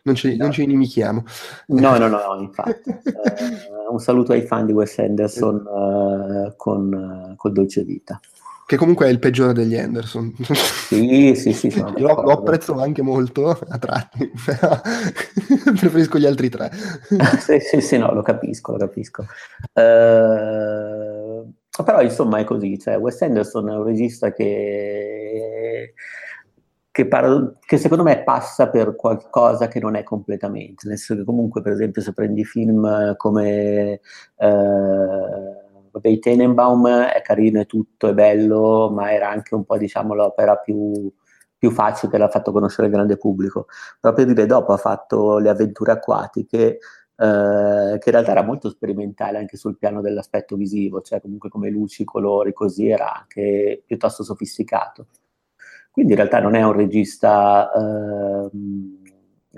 non 0.01 0.15
ci, 0.15 0.35
no. 0.35 0.45
non 0.45 0.51
ci 0.51 0.63
inimichiamo. 0.63 1.23
No, 1.67 1.95
no, 1.99 2.07
no, 2.07 2.17
no 2.17 2.41
infatti. 2.41 2.89
uh, 2.89 3.93
un 3.93 3.99
saluto 3.99 4.31
ai 4.31 4.41
fan 4.47 4.65
di 4.65 4.71
Wes 4.71 4.97
Anderson 4.97 5.57
uh, 5.57 6.53
con, 6.55 6.91
uh, 6.91 7.35
col 7.35 7.51
Dolce 7.51 7.83
Vita. 7.83 8.19
Che 8.65 8.77
comunque 8.77 9.05
è 9.05 9.09
il 9.11 9.19
peggiore 9.19 9.53
degli 9.53 9.77
Anderson. 9.77 10.33
Sì, 10.87 11.35
sì, 11.35 11.53
sì. 11.53 11.71
Lo, 11.97 12.19
lo, 12.19 12.31
apprezzo 12.31 12.73
anche 12.79 13.03
molto 13.03 13.49
a 13.49 13.77
tratti, 13.77 14.27
però 14.43 14.81
preferisco 15.75 16.17
gli 16.17 16.25
altri 16.25 16.49
tre. 16.49 16.71
sì, 17.39 17.59
sì, 17.59 17.79
sì, 17.79 17.97
no, 17.99 18.11
lo 18.11 18.23
capisco, 18.23 18.71
lo 18.71 18.79
capisco. 18.79 19.23
Uh, 19.73 21.53
però 21.83 22.01
insomma 22.01 22.39
è 22.39 22.43
così, 22.43 22.77
cioè 22.79 22.97
Wes 22.97 23.21
Anderson 23.21 23.69
è 23.69 23.75
un 23.75 23.83
regista 23.83 24.33
che, 24.33 25.18
che, 26.91 27.07
par- 27.07 27.57
che, 27.59 27.77
secondo 27.77 28.03
me 28.03 28.23
passa 28.23 28.69
per 28.69 28.95
qualcosa 28.95 29.67
che 29.67 29.79
non 29.79 29.95
è 29.95 30.03
completamente, 30.03 30.87
nel 30.87 30.97
senso 30.97 31.15
che 31.21 31.25
comunque 31.25 31.61
per 31.61 31.73
esempio 31.73 32.01
se 32.01 32.13
prendi 32.13 32.43
film 32.45 33.15
come... 33.17 33.99
Uh, 34.35 35.67
vabbè, 35.91 36.19
Tenenbaum 36.19 36.87
è 36.87 37.21
carino 37.21 37.59
e 37.59 37.65
tutto, 37.65 38.09
è 38.09 38.13
bello, 38.13 38.89
ma 38.91 39.11
era 39.11 39.29
anche 39.29 39.55
un 39.55 39.65
po' 39.65 39.77
diciamo 39.77 40.13
l'opera 40.13 40.55
più, 40.57 41.11
più 41.57 41.71
facile 41.71 42.11
che 42.11 42.17
l'ha 42.17 42.29
fatto 42.29 42.51
conoscere 42.51 42.87
il 42.87 42.93
grande 42.93 43.17
pubblico. 43.17 43.67
Proprio 43.99 44.25
dire 44.25 44.45
dopo 44.45 44.73
ha 44.73 44.77
fatto 44.77 45.37
Le 45.39 45.49
avventure 45.49 45.91
acquatiche, 45.91 46.79
eh, 47.15 47.97
che 47.99 48.09
in 48.09 48.11
realtà 48.11 48.31
era 48.31 48.43
molto 48.43 48.69
sperimentale 48.69 49.37
anche 49.37 49.57
sul 49.57 49.77
piano 49.77 50.01
dell'aspetto 50.01 50.55
visivo, 50.55 51.01
cioè 51.01 51.21
comunque 51.21 51.49
come 51.49 51.69
luci, 51.69 52.03
colori, 52.03 52.53
così 52.53 52.87
era 52.89 53.13
anche 53.13 53.83
piuttosto 53.85 54.23
sofisticato. 54.23 55.07
Quindi 55.99 56.15
in 56.15 56.19
realtà 56.25 56.39
non 56.39 56.55
è 56.55 56.63
un 56.63 56.71
regista, 56.71 57.69
eh, 57.73 58.49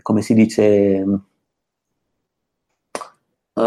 come 0.02 0.22
si 0.24 0.34
dice, 0.34 1.06
uh, 3.54 3.62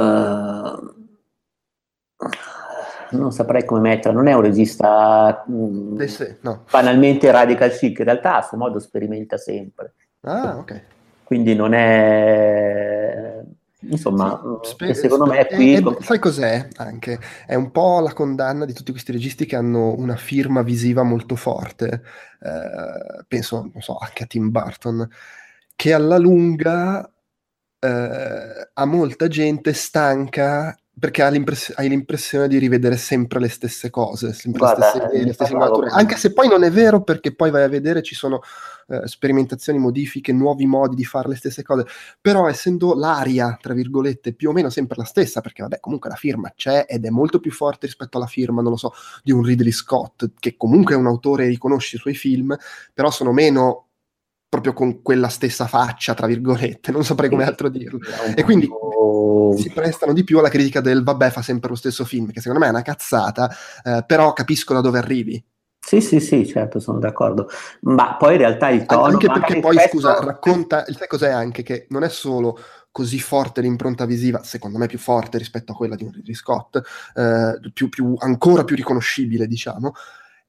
non 3.10 3.30
saprei 3.30 3.64
come 3.64 3.80
metterlo, 3.80 4.18
non 4.18 4.26
è 4.26 4.32
un 4.32 4.40
regista 4.40 5.44
mh, 5.46 6.00
eh 6.00 6.08
sì, 6.08 6.34
no. 6.40 6.64
banalmente 6.68 7.30
radical 7.30 7.70
chic, 7.70 8.00
in 8.00 8.06
realtà 8.06 8.38
a 8.38 8.42
suo 8.42 8.56
modo 8.56 8.80
sperimenta 8.80 9.36
sempre. 9.38 9.94
Ah, 10.22 10.56
ok. 10.58 10.82
Quindi 11.22 11.54
non 11.54 11.74
è... 11.74 13.40
Insomma, 13.88 14.40
sì, 14.62 14.70
spe- 14.70 14.94
secondo 14.94 15.26
me 15.26 15.46
è 15.46 15.54
qui... 15.54 15.74
È, 15.74 15.82
è, 15.82 15.96
sai 16.00 16.18
cos'è 16.18 16.68
anche? 16.76 17.18
È 17.46 17.54
un 17.54 17.70
po' 17.70 18.00
la 18.00 18.12
condanna 18.12 18.64
di 18.64 18.72
tutti 18.72 18.90
questi 18.90 19.12
registi 19.12 19.46
che 19.46 19.56
hanno 19.56 19.94
una 19.96 20.16
firma 20.16 20.62
visiva 20.62 21.02
molto 21.02 21.36
forte. 21.36 22.02
Eh, 22.40 23.24
penso, 23.26 23.70
non 23.72 23.82
so, 23.82 23.96
anche 23.96 24.24
a 24.24 24.26
Tim 24.26 24.50
Burton, 24.50 25.08
che 25.76 25.92
alla 25.92 26.18
lunga 26.18 27.10
eh, 27.78 28.70
a 28.72 28.84
molta 28.84 29.28
gente 29.28 29.72
stanca 29.72 30.76
perché 30.98 31.22
hai, 31.22 31.32
l'impress- 31.32 31.72
hai, 31.76 31.88
l'impressione 31.88 32.46
di 32.46 32.58
rivedere 32.58 32.96
sempre 32.96 33.40
le 33.40 33.48
stesse 33.48 33.90
cose, 33.90 34.32
sempre 34.32 34.60
Guarda, 34.60 34.92
le 34.92 35.00
stesse 35.00 35.24
le 35.24 35.32
stesse 35.32 35.52
inquadrature, 35.52 35.88
anche 35.90 36.16
se 36.16 36.32
poi 36.32 36.48
non 36.48 36.62
è 36.62 36.70
vero 36.70 37.02
perché 37.02 37.34
poi 37.34 37.50
vai 37.50 37.64
a 37.64 37.68
vedere 37.68 38.02
ci 38.02 38.14
sono 38.14 38.40
eh, 38.86 39.06
sperimentazioni, 39.06 39.78
modifiche, 39.78 40.32
nuovi 40.32 40.66
modi 40.66 40.94
di 40.94 41.04
fare 41.04 41.28
le 41.28 41.34
stesse 41.34 41.62
cose, 41.62 41.86
però 42.20 42.48
essendo 42.48 42.94
l'aria, 42.94 43.58
tra 43.60 43.74
virgolette, 43.74 44.34
più 44.34 44.50
o 44.50 44.52
meno 44.52 44.70
sempre 44.70 44.96
la 44.98 45.04
stessa, 45.04 45.40
perché 45.40 45.62
vabbè 45.62 45.80
comunque 45.80 46.10
la 46.10 46.16
firma 46.16 46.52
c'è 46.54 46.86
ed 46.88 47.04
è 47.04 47.10
molto 47.10 47.40
più 47.40 47.50
forte 47.50 47.86
rispetto 47.86 48.16
alla 48.16 48.26
firma, 48.26 48.62
non 48.62 48.70
lo 48.70 48.76
so, 48.76 48.92
di 49.22 49.32
un 49.32 49.42
Ridley 49.42 49.72
Scott, 49.72 50.30
che 50.38 50.56
comunque 50.56 50.94
è 50.94 50.98
un 50.98 51.06
autore 51.06 51.44
e 51.44 51.48
riconosci 51.48 51.96
i 51.96 51.98
suoi 51.98 52.14
film, 52.14 52.56
però 52.92 53.10
sono 53.10 53.32
meno 53.32 53.83
proprio 54.54 54.72
con 54.72 55.02
quella 55.02 55.28
stessa 55.28 55.66
faccia, 55.66 56.14
tra 56.14 56.28
virgolette, 56.28 56.92
non 56.92 57.04
saprei 57.04 57.28
come 57.28 57.44
altro 57.44 57.68
dirlo. 57.68 57.98
E 58.36 58.44
quindi 58.44 58.68
si 59.56 59.70
prestano 59.70 60.12
di 60.12 60.22
più 60.22 60.38
alla 60.38 60.48
critica 60.48 60.80
del 60.80 61.02
vabbè 61.02 61.30
fa 61.30 61.42
sempre 61.42 61.70
lo 61.70 61.74
stesso 61.74 62.04
film, 62.04 62.30
che 62.30 62.40
secondo 62.40 62.60
me 62.60 62.66
è 62.66 62.70
una 62.70 62.82
cazzata, 62.82 63.50
eh, 63.82 64.04
però 64.06 64.32
capisco 64.32 64.72
da 64.72 64.80
dove 64.80 64.98
arrivi. 64.98 65.44
Sì, 65.80 66.00
sì, 66.00 66.20
sì, 66.20 66.46
certo, 66.46 66.78
sono 66.78 66.98
d'accordo. 66.98 67.48
Ma 67.80 68.16
poi 68.16 68.34
in 68.34 68.38
realtà 68.38 68.70
il 68.70 68.86
tono... 68.86 69.02
Anche 69.02 69.26
perché 69.26 69.60
poi, 69.60 69.74
spesso... 69.74 69.88
scusa, 69.88 70.18
racconta... 70.20 70.84
Sai 70.86 71.08
cos'è 71.08 71.30
anche? 71.30 71.62
Che 71.62 71.86
non 71.90 72.04
è 72.04 72.08
solo 72.08 72.58
così 72.90 73.18
forte 73.18 73.60
l'impronta 73.60 74.06
visiva, 74.06 74.42
secondo 74.44 74.78
me 74.78 74.86
più 74.86 74.98
forte 74.98 75.36
rispetto 75.36 75.72
a 75.72 75.74
quella 75.74 75.96
di 75.96 76.04
un 76.04 76.12
Ridley 76.12 76.34
Scott, 76.34 76.80
eh, 77.14 77.70
più, 77.72 77.88
più, 77.88 78.14
ancora 78.18 78.64
più 78.64 78.76
riconoscibile, 78.76 79.46
diciamo, 79.46 79.92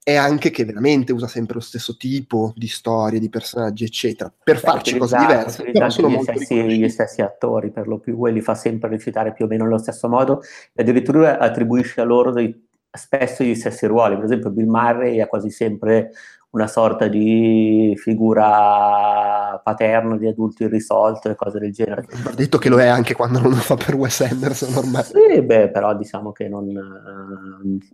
è 0.07 0.13
anche 0.13 0.51
che 0.51 0.65
veramente 0.65 1.13
usa 1.13 1.25
sempre 1.25 1.55
lo 1.55 1.61
stesso 1.61 1.97
tipo 1.97 2.53
di 2.55 2.67
storie, 2.67 3.17
di 3.17 3.27
personaggi, 3.27 3.85
eccetera, 3.85 4.31
per 4.43 4.57
Beh, 4.57 4.61
farci 4.61 4.97
cose 4.99 5.17
diverse. 5.17 5.63
Però 5.63 5.89
sono 5.89 6.09
gli, 6.09 6.21
stessi, 6.21 6.63
gli 6.63 6.89
stessi 6.89 7.21
attori, 7.23 7.71
per 7.71 7.87
lo 7.87 7.97
più, 7.97 8.23
e 8.27 8.31
li 8.31 8.41
fa 8.41 8.53
sempre 8.53 8.87
recitare 8.89 9.33
più 9.33 9.45
o 9.45 9.47
meno 9.47 9.63
nello 9.63 9.79
stesso 9.79 10.07
modo, 10.07 10.43
e 10.73 10.83
addirittura 10.83 11.39
attribuisce 11.39 12.01
a 12.01 12.03
loro 12.03 12.31
dei, 12.31 12.67
spesso 12.91 13.43
gli 13.43 13.55
stessi 13.55 13.87
ruoli. 13.87 14.13
Per 14.13 14.25
esempio, 14.25 14.51
Bill 14.51 14.67
Murray 14.67 15.21
ha 15.21 15.25
quasi 15.25 15.49
sempre 15.49 16.11
una 16.51 16.67
sorta 16.67 17.07
di 17.07 17.93
figura 17.97 19.59
paterna 19.63 20.17
di 20.17 20.27
adulto 20.27 20.65
irrisolto 20.65 21.31
e 21.31 21.35
cose 21.35 21.57
del 21.57 21.73
genere. 21.73 22.05
Va 22.21 22.29
detto 22.29 22.59
che 22.59 22.69
lo 22.69 22.79
è 22.79 22.85
anche 22.85 23.15
quando 23.15 23.39
non 23.39 23.49
lo 23.49 23.55
fa 23.55 23.73
per 23.73 23.95
Wes 23.95 24.21
Anderson 24.21 24.75
ormai. 24.75 25.03
Sì, 25.03 25.41
beh, 25.41 25.69
però 25.69 25.95
diciamo 25.95 26.31
che 26.31 26.47
non, 26.47 26.71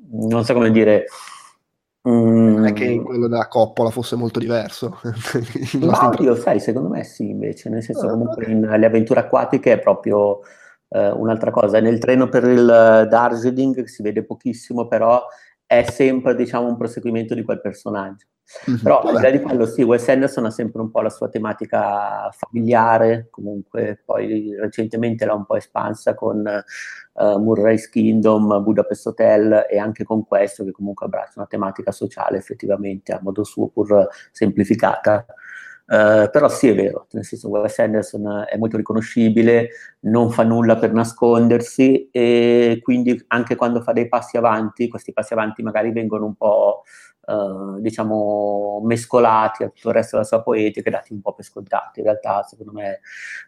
non 0.09 0.43
so 0.43 0.53
come 0.53 0.71
dire 0.71 1.05
non 2.03 2.65
è 2.65 2.73
che 2.73 2.97
mm. 2.97 3.03
quello 3.03 3.27
della 3.27 3.47
coppola 3.47 3.91
fosse 3.91 4.15
molto 4.15 4.39
diverso. 4.39 4.99
no, 5.79 6.13
io 6.19 6.35
sai, 6.35 6.59
secondo 6.59 6.89
me 6.89 7.03
sì, 7.03 7.29
invece, 7.29 7.69
nel 7.69 7.83
senso 7.83 8.07
ah, 8.07 8.11
comunque 8.11 8.43
okay. 8.43 8.55
in 8.55 8.61
Le 8.61 8.85
avventure 8.85 9.19
acquatiche 9.19 9.73
è 9.73 9.79
proprio 9.79 10.39
eh, 10.89 11.11
un'altra 11.11 11.51
cosa. 11.51 11.79
Nel 11.79 11.99
treno 11.99 12.27
per 12.27 12.45
il 12.45 13.07
Darjeeling 13.09 13.83
si 13.85 14.01
vede 14.01 14.23
pochissimo, 14.23 14.87
però 14.87 15.23
è 15.65 15.83
sempre, 15.83 16.35
diciamo, 16.35 16.67
un 16.67 16.77
proseguimento 16.77 17.35
di 17.35 17.43
quel 17.43 17.61
personaggio. 17.61 18.25
Mm-hmm, 18.69 18.83
Però 18.83 19.01
al 19.01 19.15
di 19.15 19.21
là 19.21 19.29
di 19.31 19.41
quello, 19.41 19.65
sì, 19.65 19.81
Wes 19.81 20.07
Anderson 20.07 20.45
ha 20.45 20.51
sempre 20.51 20.81
un 20.81 20.91
po' 20.91 21.01
la 21.01 21.09
sua 21.09 21.29
tematica 21.29 22.29
familiare, 22.31 23.27
comunque 23.29 24.01
poi 24.03 24.55
recentemente 24.59 25.25
l'ha 25.25 25.33
un 25.33 25.45
po' 25.45 25.55
espansa 25.55 26.13
con 26.13 26.43
uh, 27.13 27.37
Murray's 27.39 27.89
Kingdom, 27.89 28.61
Budapest 28.63 29.07
Hotel 29.07 29.65
e 29.69 29.77
anche 29.77 30.03
con 30.03 30.25
questo 30.25 30.63
che 30.63 30.71
comunque 30.71 31.05
abbraccia 31.05 31.33
una 31.37 31.47
tematica 31.47 31.91
sociale 31.91 32.37
effettivamente 32.37 33.13
a 33.13 33.19
modo 33.21 33.43
suo 33.43 33.67
pur 33.67 34.07
semplificata. 34.31 35.25
Uh, 35.91 36.29
però 36.31 36.47
sì 36.47 36.69
è 36.69 36.73
vero, 36.73 37.07
nel 37.11 37.25
senso 37.25 37.49
Wes 37.49 37.77
Anderson 37.79 38.45
è 38.49 38.55
molto 38.57 38.77
riconoscibile, 38.77 39.71
non 40.01 40.31
fa 40.31 40.43
nulla 40.43 40.77
per 40.77 40.93
nascondersi 40.93 42.07
e 42.11 42.79
quindi 42.81 43.21
anche 43.27 43.55
quando 43.57 43.81
fa 43.81 43.91
dei 43.91 44.07
passi 44.07 44.37
avanti, 44.37 44.87
questi 44.87 45.11
passi 45.11 45.33
avanti 45.33 45.61
magari 45.63 45.91
vengono 45.91 46.25
un 46.25 46.35
po' 46.35 46.83
Uh, 47.23 47.79
diciamo 47.79 48.81
mescolati 48.83 49.63
a 49.63 49.69
tutto 49.69 49.89
il 49.89 49.93
resto 49.93 50.15
della 50.15 50.27
sua 50.27 50.41
poetica 50.41 50.89
e 50.89 50.91
dati 50.91 51.13
un 51.13 51.21
po' 51.21 51.33
per 51.33 51.45
scontati. 51.45 51.99
In 51.99 52.05
realtà, 52.05 52.41
secondo 52.41 52.71
me, 52.71 53.01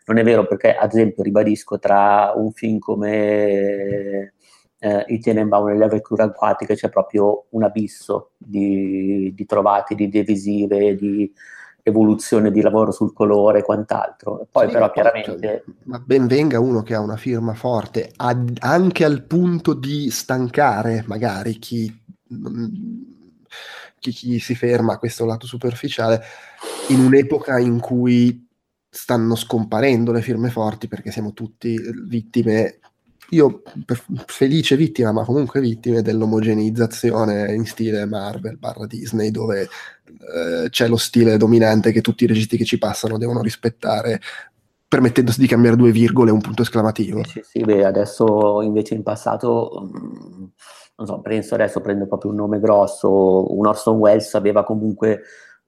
non 0.06 0.18
è 0.20 0.24
vero 0.24 0.46
perché, 0.46 0.76
ad 0.76 0.92
esempio, 0.92 1.24
ribadisco 1.24 1.80
tra 1.80 2.34
un 2.36 2.52
film 2.52 2.78
come 2.78 4.34
eh, 4.78 5.06
I 5.08 5.20
Tenenbaum 5.20 5.70
e 5.70 5.76
le 5.78 5.86
avventure 5.86 6.24
acquatiche 6.24 6.76
c'è 6.76 6.90
proprio 6.90 7.46
un 7.50 7.64
abisso 7.64 8.34
di, 8.38 9.34
di 9.36 9.46
trovati, 9.46 9.96
di 9.96 10.04
idee 10.04 10.24
visive, 10.24 10.96
di 10.96 11.34
evoluzione 11.84 12.50
di 12.50 12.62
lavoro 12.62 12.92
sul 12.92 13.14
colore 13.14 13.60
e 13.60 13.64
quant'altro. 13.64 14.48
Poi, 14.50 14.68
sì, 14.68 14.74
però, 14.74 14.90
chiaramente. 14.92 15.66
Ma 15.84 16.02
ben 16.04 16.28
venga 16.28 16.60
uno 16.60 16.82
che 16.82 16.96
ha 16.96 17.00
una 17.00 17.18
firma 17.18 17.54
forte, 17.54 18.12
ad, 18.16 18.58
anche 18.60 19.04
al 19.06 19.24
punto 19.24 19.74
di 19.74 20.10
stancare 20.10 21.04
magari 21.06 21.60
chi 21.60 22.02
chi, 24.04 24.12
chi 24.12 24.40
si 24.40 24.54
ferma 24.54 24.94
a 24.94 24.98
questo 24.98 25.26
lato 25.26 25.48
superficiale, 25.48 26.22
in 26.90 27.00
un'epoca 27.00 27.58
in 27.58 27.80
cui 27.80 28.46
stanno 28.90 29.36
scomparendo 29.36 30.12
le 30.12 30.22
firme 30.22 30.50
forti 30.50 30.88
perché 30.88 31.10
siamo 31.10 31.32
tutti 31.32 31.80
vittime, 32.06 32.80
io 33.34 33.62
felice 34.26 34.76
vittima, 34.76 35.12
ma 35.12 35.26
comunque 35.26 35.60
vittime 35.60 36.02
dell'omogeneizzazione 36.02 37.54
in 37.54 37.66
stile 37.66 38.06
Marvel 38.06 38.58
barra 38.58 38.86
Disney, 38.86 39.32
dove 39.32 39.62
eh, 39.64 40.70
c'è 40.70 40.88
lo 40.88 40.98
stile 40.98 41.38
dominante 41.38 41.92
che 41.92 42.02
tutti 42.02 42.24
i 42.24 42.28
registi 42.28 42.58
che 42.58 42.66
ci 42.66 42.78
passano 42.78 43.18
devono 43.18 43.42
rispettare 43.42 44.20
permettendosi 44.88 45.40
di 45.40 45.48
cambiare 45.48 45.76
due 45.76 45.92
virgole 45.92 46.30
e 46.30 46.34
un 46.34 46.42
punto 46.42 46.62
esclamativo. 46.62 47.24
Sì, 47.24 47.42
sì, 47.44 47.62
beh, 47.62 47.84
adesso 47.84 48.62
invece 48.62 48.94
in 48.94 49.02
passato 49.02 49.90
mh, 49.92 50.52
non 50.96 51.08
so, 51.08 51.20
penso 51.22 51.56
adesso 51.56 51.82
prendo 51.82 52.06
proprio 52.06 52.30
un 52.30 52.38
nome 52.38 52.60
grosso, 52.60 53.52
un 53.58 53.66
Orson 53.66 53.98
Welles 53.98 54.36
aveva 54.36 54.64
comunque 54.64 55.22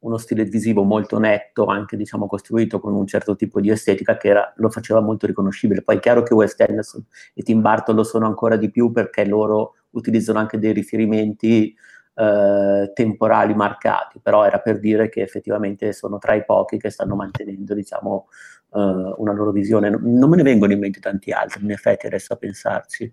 uno 0.06 0.18
stile 0.18 0.46
visivo 0.46 0.84
molto 0.84 1.18
netto, 1.18 1.66
anche 1.66 1.98
diciamo 1.98 2.28
costruito 2.28 2.80
con 2.80 2.94
un 2.94 3.08
certo 3.08 3.36
tipo 3.36 3.60
di 3.60 3.72
estetica 3.72 4.18
che 4.18 4.28
era, 4.30 4.54
lo 4.58 4.70
faceva 4.70 5.02
molto 5.02 5.26
riconoscibile. 5.26 5.82
Poi 5.82 5.98
è 5.98 6.00
chiaro 6.00 6.22
che 6.22 6.34
Wes 6.34 6.56
Anderson 6.60 7.04
e 7.34 7.42
Tim 7.42 7.62
Burton 7.62 7.96
lo 7.96 8.04
sono 8.04 8.28
ancora 8.28 8.56
di 8.56 8.70
più 8.70 8.92
perché 8.92 9.26
loro 9.26 9.74
utilizzano 9.92 10.38
anche 10.38 10.60
dei 10.60 10.74
riferimenti 10.74 11.76
eh, 12.14 12.92
temporali 12.94 13.56
marcati, 13.56 14.20
però 14.22 14.46
era 14.46 14.60
per 14.60 14.80
dire 14.80 15.10
che 15.10 15.22
effettivamente 15.22 15.92
sono 15.92 16.20
tra 16.20 16.36
i 16.36 16.46
pochi 16.46 16.78
che 16.78 16.92
stanno 16.92 17.16
mantenendo 17.16 17.74
diciamo, 17.74 18.28
eh, 18.74 19.14
una 19.18 19.34
loro 19.34 19.52
visione. 19.52 19.90
Non 19.90 20.30
me 20.30 20.36
ne 20.38 20.44
vengono 20.44 20.72
in 20.74 20.80
mente 20.80 21.00
tanti 21.00 21.32
altri, 21.32 21.64
in 21.64 21.72
effetti 21.72 22.06
adesso 22.06 22.34
a 22.34 22.38
pensarci. 22.38 23.12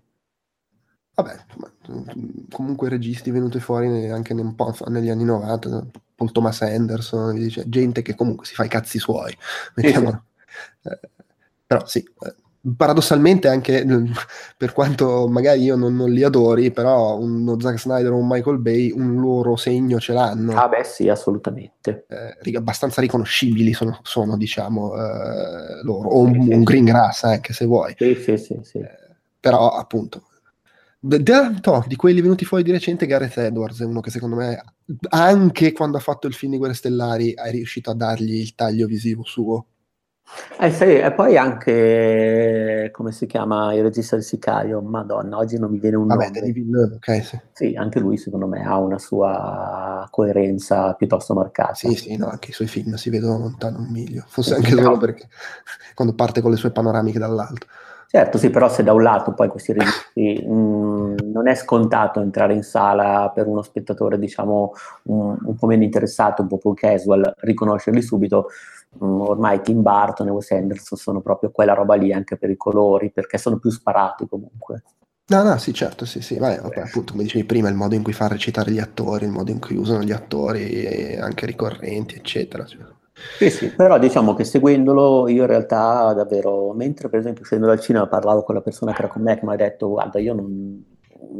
Vabbè, 1.15 1.35
comunque 2.49 2.89
registi 2.89 3.29
venuti 3.29 3.59
fuori 3.59 4.09
anche 4.09 4.33
negli 4.33 5.09
anni 5.09 5.23
90, 5.23 5.85
Paul 6.15 6.31
Thomas 6.31 6.61
Anderson, 6.61 7.35
dice, 7.35 7.69
gente 7.69 8.01
che 8.01 8.15
comunque 8.15 8.47
si 8.47 8.55
fa 8.55 8.63
i 8.63 8.69
cazzi 8.69 8.97
suoi. 8.97 9.35
Mettiamolo. 9.75 10.23
Sì, 10.25 10.89
sì. 10.89 10.89
Eh, 10.89 10.99
però 11.67 11.85
sì, 11.85 11.99
eh, 11.99 12.35
paradossalmente 12.75 13.47
anche 13.47 13.85
per 14.57 14.73
quanto 14.73 15.27
magari 15.27 15.61
io 15.61 15.75
non, 15.75 15.95
non, 15.95 16.09
li 16.09 16.23
adori, 16.23 16.71
però 16.71 17.19
uno 17.19 17.59
Zack 17.59 17.79
Snyder 17.79 18.11
o 18.11 18.17
un 18.17 18.27
Michael 18.27 18.57
Bay 18.57 18.91
un 18.91 19.19
loro 19.19 19.55
segno 19.55 19.99
ce 19.99 20.13
l'hanno. 20.13 20.53
Ah 20.53 20.67
beh 20.67 20.83
sì, 20.83 21.09
assolutamente. 21.09 22.05
Eh, 22.09 22.55
abbastanza 22.55 23.01
riconoscibili 23.01 23.73
sono, 23.73 23.99
sono 24.01 24.35
diciamo, 24.35 24.95
eh, 24.95 25.83
loro, 25.83 26.09
o 26.09 26.21
un, 26.21 26.47
un 26.51 26.63
Greengrass 26.63 27.23
anche 27.25 27.53
se 27.53 27.65
vuoi. 27.65 27.93
Sì, 27.97 28.15
sì, 28.15 28.35
sì. 28.37 28.59
sì. 28.63 28.77
Eh, 28.79 28.97
però 29.39 29.69
appunto 29.69 30.29
No, 31.05 31.83
di 31.85 31.95
quelli 31.97 32.21
venuti 32.21 32.45
fuori 32.45 32.63
di 32.63 32.71
recente, 32.71 33.05
Gareth 33.05 33.37
Edwards 33.37 33.81
è 33.81 33.85
uno 33.85 33.99
che 33.99 34.09
secondo 34.09 34.37
me, 34.37 34.63
anche 35.09 35.73
quando 35.73 35.97
ha 35.97 35.99
fatto 35.99 36.27
il 36.27 36.33
film 36.33 36.53
di 36.53 36.57
Guerre 36.57 36.75
Stellari, 36.75 37.33
è 37.33 37.51
riuscito 37.51 37.91
a 37.91 37.93
dargli 37.93 38.35
il 38.35 38.55
taglio 38.55 38.87
visivo 38.87 39.23
suo. 39.23 39.65
Eh 40.57 40.71
sì, 40.71 40.85
e 40.85 41.11
poi 41.11 41.35
anche, 41.35 42.89
come 42.93 43.11
si 43.11 43.25
chiama, 43.25 43.73
il 43.73 43.81
regista 43.81 44.15
del 44.15 44.23
Sicario, 44.23 44.81
madonna, 44.81 45.35
oggi 45.35 45.59
non 45.59 45.69
mi 45.69 45.77
viene 45.77 45.97
un 45.97 46.07
Vabbè, 46.07 46.31
nome. 46.33 46.51
Villeneuve, 46.53 46.95
ok, 46.95 47.23
sì. 47.25 47.39
Sì, 47.51 47.75
anche 47.75 47.99
lui 47.99 48.15
secondo 48.15 48.47
me 48.47 48.63
ha 48.63 48.77
una 48.77 48.97
sua 48.97 50.07
coerenza 50.09 50.93
piuttosto 50.93 51.33
marcata. 51.33 51.73
Sì, 51.73 51.93
sì, 51.95 52.15
no, 52.15 52.29
anche 52.29 52.51
i 52.51 52.53
suoi 52.53 52.67
film 52.67 52.93
si 52.93 53.09
vedono 53.09 53.39
lontano 53.39 53.79
un 53.79 53.91
miglio, 53.91 54.23
forse 54.25 54.55
anche 54.55 54.71
solo 54.71 54.97
perché 54.97 55.27
quando 55.93 56.15
parte 56.15 56.39
con 56.39 56.51
le 56.51 56.57
sue 56.57 56.71
panoramiche 56.71 57.19
dall'alto. 57.19 57.67
Certo, 58.15 58.37
sì, 58.37 58.51
però 58.51 58.69
se 58.69 58.83
da 58.83 58.93
un 58.93 59.01
lato 59.01 59.33
poi 59.33 59.47
questi 59.47 59.73
registi 59.73 60.45
mh, 60.45 60.53
mm, 60.53 61.15
non 61.31 61.47
è 61.47 61.55
scontato 61.55 62.21
entrare 62.21 62.53
in 62.53 62.61
sala 62.61 63.31
per 63.33 63.47
uno 63.47 63.63
spettatore, 63.63 64.19
diciamo, 64.19 64.71
un, 65.05 65.35
un 65.43 65.55
po' 65.55 65.65
meno 65.65 65.81
interessato, 65.81 66.43
un 66.43 66.47
po' 66.47 66.59
più 66.59 66.75
casual, 66.75 67.33
riconoscerli 67.39 68.03
subito, 68.03 68.49
mh, 68.99 69.03
mm, 69.03 69.21
ormai 69.21 69.61
Tim 69.63 69.81
Burton 69.81 70.27
e 70.27 70.29
Wes 70.29 70.51
Anderson 70.51 70.95
sono 70.95 71.21
proprio 71.21 71.49
quella 71.49 71.73
roba 71.73 71.95
lì 71.95 72.13
anche 72.13 72.37
per 72.37 72.51
i 72.51 72.55
colori, 72.55 73.09
perché 73.09 73.39
sono 73.39 73.57
più 73.57 73.71
sparati 73.71 74.27
comunque. 74.27 74.83
No, 75.29 75.41
no, 75.41 75.57
sì, 75.57 75.73
certo, 75.73 76.05
sì, 76.05 76.21
sì, 76.21 76.37
Vabbè, 76.37 76.61
vabbè, 76.61 76.81
appunto, 76.81 77.13
come 77.13 77.23
dicevi 77.23 77.45
prima, 77.45 77.67
il 77.67 77.75
modo 77.75 77.95
in 77.95 78.03
cui 78.03 78.13
fa 78.13 78.27
recitare 78.27 78.69
gli 78.69 78.79
attori, 78.79 79.25
il 79.25 79.31
modo 79.31 79.49
in 79.49 79.59
cui 79.59 79.75
usano 79.75 80.03
gli 80.03 80.11
attori, 80.11 81.17
anche 81.17 81.47
ricorrenti, 81.47 82.13
eccetera. 82.13 82.63
Cioè. 82.63 83.01
Sì, 83.29 83.49
sì, 83.49 83.73
però 83.73 83.97
diciamo 83.99 84.33
che 84.35 84.43
seguendolo 84.43 85.27
io 85.27 85.41
in 85.41 85.47
realtà 85.47 86.13
davvero, 86.13 86.71
mentre 86.73 87.09
per 87.09 87.19
esempio 87.19 87.43
scendendo 87.43 87.73
dal 87.73 87.83
cinema 87.83 88.07
parlavo 88.07 88.43
con 88.43 88.55
la 88.55 88.61
persona 88.61 88.93
che 88.93 88.99
era 88.99 89.11
con 89.11 89.23
me 89.23 89.37
che 89.37 89.45
mi 89.45 89.53
ha 89.53 89.55
detto 89.55 89.89
guarda 89.89 90.19
io 90.19 90.33
non, 90.33 90.85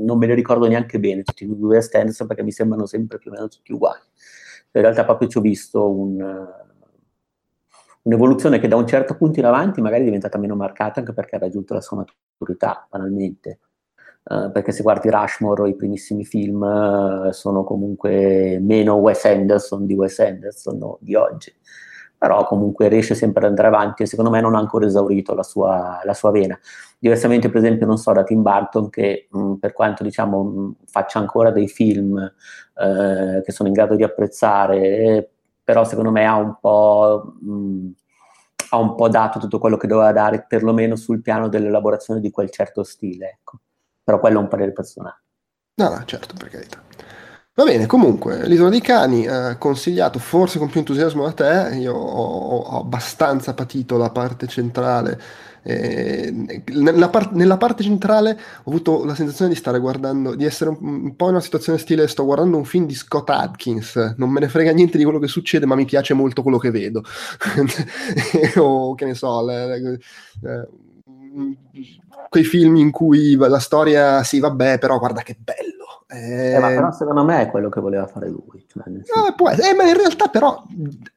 non 0.01 0.17
me 0.17 0.25
ne 0.25 0.33
ricordo 0.33 0.67
neanche 0.67 0.99
bene 0.99 1.23
tutti 1.23 1.43
i 1.43 1.57
due 1.57 1.77
Anderson 1.93 2.27
perché 2.27 2.43
mi 2.43 2.51
sembrano 2.51 2.85
sempre 2.87 3.19
più 3.19 3.29
o 3.31 3.33
meno 3.33 3.47
tutti 3.47 3.71
uguali. 3.71 4.01
In 4.71 4.81
realtà 4.81 5.05
proprio 5.05 5.27
ci 5.27 5.37
ho 5.37 5.41
visto 5.41 5.87
un, 5.89 6.17
un'evoluzione 8.03 8.59
che 8.59 8.67
da 8.67 8.75
un 8.75 8.87
certo 8.87 9.15
punto 9.15 9.39
in 9.39 9.45
avanti 9.45 9.81
magari 9.81 10.01
è 10.01 10.05
diventata 10.05 10.37
meno 10.37 10.55
marcata 10.55 10.99
anche 10.99 11.13
perché 11.13 11.35
ha 11.35 11.39
raggiunto 11.39 11.73
la 11.73 11.81
sua 11.81 12.05
maturità 12.37 12.87
banalmente. 12.89 13.59
Uh, 14.23 14.51
perché 14.51 14.71
se 14.71 14.83
guardi 14.83 15.09
Rushmore, 15.09 15.67
i 15.67 15.75
primissimi 15.75 16.23
film 16.23 16.61
uh, 16.61 17.31
sono 17.31 17.65
comunque 17.65 18.57
meno 18.61 18.95
Wes 18.95 19.25
Anderson 19.25 19.85
di 19.85 19.95
Wes 19.95 20.17
Anderson 20.19 20.77
no, 20.77 20.97
di 21.01 21.13
oggi 21.13 21.53
però 22.23 22.45
comunque 22.45 22.87
riesce 22.87 23.15
sempre 23.15 23.43
ad 23.43 23.49
andare 23.49 23.67
avanti 23.67 24.03
e 24.03 24.05
secondo 24.05 24.31
me 24.31 24.39
non 24.39 24.55
ha 24.55 24.57
ancora 24.57 24.85
esaurito 24.85 25.33
la 25.35 25.43
sua, 25.43 25.99
la 26.05 26.13
sua 26.13 26.31
vena. 26.31 26.57
Diversamente, 26.97 27.49
per 27.49 27.57
esempio, 27.57 27.85
non 27.85 27.97
so 27.97 28.13
da 28.13 28.23
Tim 28.23 28.41
Burton 28.41 28.89
che 28.89 29.27
mh, 29.29 29.55
per 29.55 29.73
quanto 29.73 30.03
diciamo 30.03 30.41
mh, 30.41 30.75
faccia 30.85 31.19
ancora 31.19 31.51
dei 31.51 31.67
film 31.67 32.17
eh, 32.17 33.41
che 33.43 33.51
sono 33.51 33.67
in 33.67 33.73
grado 33.73 33.97
di 33.97 34.03
apprezzare, 34.03 34.77
eh, 34.77 35.29
però 35.65 35.83
secondo 35.83 36.11
me 36.11 36.25
ha 36.25 36.37
un 36.37 36.55
po'... 36.61 37.33
Mh, 37.41 37.91
ha 38.69 38.77
un 38.77 38.95
po' 38.95 39.07
dato 39.09 39.37
tutto 39.37 39.59
quello 39.59 39.77
che 39.77 39.85
doveva 39.85 40.11
dare, 40.13 40.45
perlomeno 40.47 40.95
sul 40.95 41.21
piano 41.21 41.47
dell'elaborazione 41.47 42.19
di 42.19 42.31
quel 42.31 42.49
certo 42.49 42.83
stile, 42.83 43.37
ecco. 43.39 43.59
Però 44.03 44.19
quello 44.19 44.39
è 44.39 44.41
un 44.41 44.47
parere 44.47 44.71
personale. 44.73 45.23
No, 45.75 45.89
no, 45.89 46.03
certo, 46.05 46.35
per 46.37 46.49
carità. 46.49 46.81
Va 47.55 47.65
bene, 47.65 47.85
comunque, 47.85 48.47
l'isola 48.47 48.69
dei 48.69 48.81
cani, 48.81 49.25
eh, 49.25 49.57
consigliato 49.59 50.17
forse 50.17 50.57
con 50.57 50.69
più 50.69 50.79
entusiasmo 50.79 51.23
a 51.25 51.33
te, 51.33 51.75
io 51.75 51.93
ho, 51.93 52.57
ho 52.57 52.79
abbastanza 52.79 53.53
patito 53.53 53.95
la 53.95 54.09
parte 54.09 54.47
centrale. 54.47 55.21
Eh, 55.61 56.33
nella, 56.73 57.09
par- 57.09 57.31
nella, 57.33 57.57
parte 57.57 57.83
centrale 57.83 58.31
ho 58.63 58.69
avuto 58.69 59.05
la 59.05 59.13
sensazione 59.13 59.51
di 59.51 59.57
stare 59.57 59.79
guardando, 59.79 60.33
di 60.33 60.45
essere 60.45 60.71
un, 60.71 60.77
un, 60.81 61.15
po' 61.15 61.25
in 61.25 61.33
una 61.33 61.41
situazione 61.41 61.77
stile 61.77 62.07
sto 62.07 62.25
guardando 62.25 62.57
un 62.57 62.65
film 62.65 62.85
di 62.87 62.95
Scott 62.95 63.29
Adkins, 63.29 64.15
non 64.17 64.29
me 64.31 64.39
ne 64.39 64.49
frega 64.49 64.71
niente 64.71 64.97
di 64.97 65.03
quello 65.03 65.19
che 65.19 65.27
succede, 65.27 65.67
ma 65.67 65.75
mi 65.75 65.85
piace 65.85 66.15
molto 66.15 66.41
quello 66.41 66.57
che 66.57 66.71
vedo. 66.71 67.03
o 68.57 68.95
che 68.95 69.05
ne 69.05 69.13
so, 69.13 69.45
le, 69.45 69.67
le, 69.67 69.99
le, 70.41 70.69
quei 72.33 72.43
film 72.43 72.77
in 72.77 72.89
cui 72.89 73.35
la 73.35 73.59
storia, 73.59 74.23
sì, 74.23 74.39
vabbè, 74.39 74.79
però 74.79 74.97
guarda 74.97 75.21
che 75.21 75.37
bello 75.39 75.83
eh, 76.13 76.53
eh, 76.53 76.59
ma 76.59 76.67
però 76.67 76.91
secondo 76.91 77.23
me 77.23 77.41
è 77.41 77.49
quello 77.49 77.69
che 77.69 77.79
voleva 77.79 78.07
fare 78.07 78.29
lui. 78.29 78.65
Cioè 78.67 78.83
eh, 78.87 79.69
eh, 79.69 79.73
ma 79.73 79.83
in 79.83 79.97
realtà 79.97 80.27
però 80.27 80.63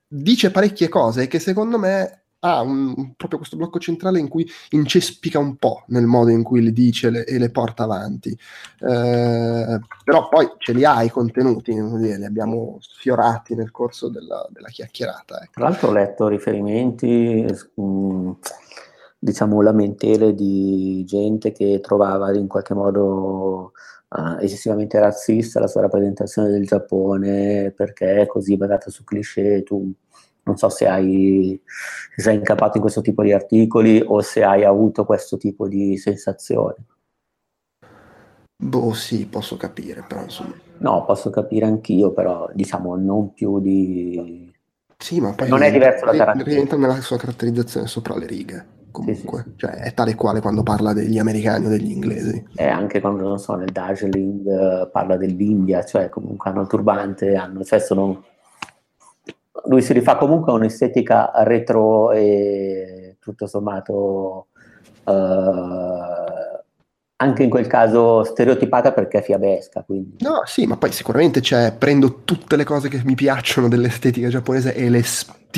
dice 0.06 0.50
parecchie 0.50 0.88
cose 0.88 1.26
che 1.26 1.38
secondo 1.38 1.78
me 1.78 2.22
ha 2.40 2.60
un, 2.60 3.14
proprio 3.16 3.38
questo 3.38 3.56
blocco 3.56 3.78
centrale 3.78 4.18
in 4.18 4.28
cui 4.28 4.48
incespica 4.70 5.38
un 5.38 5.56
po' 5.56 5.84
nel 5.88 6.04
modo 6.04 6.30
in 6.30 6.42
cui 6.42 6.62
le 6.62 6.70
dice 6.70 7.10
le, 7.10 7.24
e 7.24 7.38
le 7.38 7.50
porta 7.50 7.84
avanti. 7.84 8.30
Eh, 8.30 9.80
però 10.04 10.28
poi 10.28 10.48
ce 10.58 10.72
li 10.72 10.84
ha 10.84 11.02
i 11.02 11.10
contenuti, 11.10 11.72
li 11.72 12.24
abbiamo 12.24 12.78
sfiorati 12.80 13.54
nel 13.54 13.70
corso 13.70 14.08
della, 14.08 14.46
della 14.50 14.68
chiacchierata. 14.68 15.42
Ecco. 15.42 15.52
Tra 15.54 15.64
l'altro 15.64 15.88
ho 15.88 15.92
letto 15.92 16.28
riferimenti, 16.28 17.44
mh, 17.74 17.82
mm, 17.82 18.30
diciamo 19.18 19.60
lamentele 19.60 20.34
di 20.34 21.04
gente 21.06 21.52
che 21.52 21.80
trovava 21.80 22.34
in 22.36 22.46
qualche 22.46 22.74
modo 22.74 23.72
uh, 24.08 24.38
eccessivamente 24.40 24.98
razzista 24.98 25.60
la 25.60 25.66
sua 25.66 25.82
rappresentazione 25.82 26.50
del 26.50 26.66
Giappone 26.66 27.72
perché 27.74 28.22
è 28.22 28.26
così 28.26 28.56
basata 28.56 28.90
su 28.90 29.04
cliché. 29.04 29.62
Tu 29.62 29.92
non 30.44 30.56
so 30.56 30.68
se 30.68 30.86
hai 30.86 31.60
se 32.14 32.22
sei 32.22 32.36
incappato 32.36 32.76
in 32.76 32.82
questo 32.82 33.00
tipo 33.00 33.22
di 33.22 33.32
articoli 33.32 34.02
o 34.04 34.20
se 34.20 34.44
hai 34.44 34.64
avuto 34.64 35.04
questo 35.04 35.36
tipo 35.36 35.66
di 35.66 35.96
sensazione. 35.96 36.76
Boh, 38.58 38.94
sì, 38.94 39.26
posso 39.26 39.56
capire, 39.56 40.02
però 40.06 40.22
insomma. 40.22 40.54
No, 40.78 41.04
posso 41.04 41.28
capire 41.30 41.66
anch'io, 41.66 42.12
però 42.12 42.48
diciamo 42.54 42.96
non 42.96 43.32
più 43.34 43.60
di. 43.60 44.50
Sì, 44.96 45.20
ma 45.20 45.34
poi 45.34 45.48
non 45.48 45.62
è 45.62 45.70
diverso 45.70 46.06
da 46.06 46.12
Tarantino. 46.12 46.48
Rientra 46.48 46.78
nella 46.78 47.00
sua 47.02 47.18
caratterizzazione 47.18 47.86
sopra 47.86 48.16
le 48.16 48.26
righe 48.26 48.75
comunque, 48.96 49.42
sì, 49.42 49.50
sì. 49.50 49.54
cioè 49.56 49.70
è 49.72 49.94
tale 49.94 50.14
quale 50.14 50.40
quando 50.40 50.62
parla 50.62 50.92
degli 50.92 51.18
americani 51.18 51.66
o 51.66 51.68
degli 51.68 51.90
inglesi. 51.90 52.46
E 52.54 52.66
anche 52.66 53.00
quando, 53.00 53.28
non 53.28 53.38
so, 53.38 53.54
nel 53.54 53.72
Darjeeling 53.72 54.46
uh, 54.46 54.90
parla 54.90 55.16
dell'India, 55.16 55.84
cioè 55.84 56.08
comunque 56.08 56.50
hanno 56.50 56.62
il 56.62 56.68
turbante, 56.68 57.34
hanno, 57.34 57.62
cioè 57.64 57.78
sono... 57.78 58.24
Lui 59.66 59.82
si 59.82 59.92
rifà 59.92 60.16
comunque 60.16 60.52
a 60.52 60.54
un'estetica 60.54 61.32
retro 61.44 62.12
e 62.12 63.16
tutto 63.20 63.46
sommato... 63.46 64.46
Uh, 65.04 66.46
anche 67.18 67.42
in 67.42 67.48
quel 67.48 67.66
caso 67.66 68.24
stereotipata 68.24 68.92
perché 68.92 69.18
è 69.18 69.22
fiabesca. 69.22 69.82
Quindi. 69.82 70.16
No, 70.20 70.42
sì, 70.44 70.66
ma 70.66 70.76
poi 70.76 70.92
sicuramente 70.92 71.40
c'è, 71.40 71.72
prendo 71.72 72.22
tutte 72.24 72.56
le 72.56 72.64
cose 72.64 72.88
che 72.88 73.00
mi 73.04 73.14
piacciono 73.14 73.68
dell'estetica 73.68 74.28
giapponese 74.28 74.74
e 74.74 74.90
le 74.90 75.02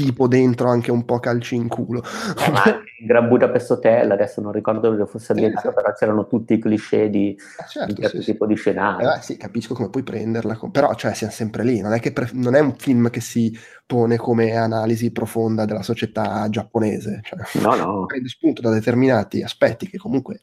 tipo 0.02 0.28
dentro 0.28 0.68
anche 0.68 0.90
un 0.90 1.04
po' 1.04 1.18
calci 1.18 1.56
in 1.56 1.68
culo. 1.68 2.02
Eh, 2.02 2.50
ma 2.50 2.62
in 2.98 3.06
Gran 3.06 3.28
Budapest 3.28 3.70
Hotel, 3.70 4.10
adesso 4.10 4.40
non 4.40 4.52
ricordo 4.52 4.90
dove 4.90 5.06
fosse 5.06 5.32
ambientato, 5.32 5.68
sì, 5.68 5.74
però 5.74 5.92
c'erano 5.92 6.26
tutti 6.26 6.54
i 6.54 6.58
cliché 6.58 7.10
di 7.10 7.30
eh 7.30 7.68
certo, 7.68 7.90
un 7.90 7.96
certo 7.96 8.20
sì, 8.20 8.32
tipo 8.32 8.46
sì. 8.46 8.52
di 8.52 8.58
scenario. 8.58 9.12
Eh, 9.12 9.20
sì, 9.20 9.36
capisco 9.36 9.74
come 9.74 9.90
puoi 9.90 10.02
prenderla, 10.02 10.58
però 10.70 10.94
cioè 10.94 11.14
siamo 11.14 11.32
sempre 11.32 11.64
lì, 11.64 11.80
non 11.80 11.92
è, 11.92 12.00
che 12.00 12.12
pre- 12.12 12.30
non 12.32 12.54
è 12.54 12.60
un 12.60 12.74
film 12.76 13.10
che 13.10 13.20
si 13.20 13.56
pone 13.86 14.16
come 14.16 14.54
analisi 14.54 15.10
profonda 15.10 15.64
della 15.64 15.82
società 15.82 16.48
giapponese, 16.48 17.20
cioè, 17.22 17.38
no, 17.62 17.74
no. 17.74 18.06
prende 18.06 18.28
spunto 18.28 18.60
da 18.60 18.70
determinati 18.70 19.42
aspetti 19.42 19.88
che 19.88 19.98
comunque 19.98 20.42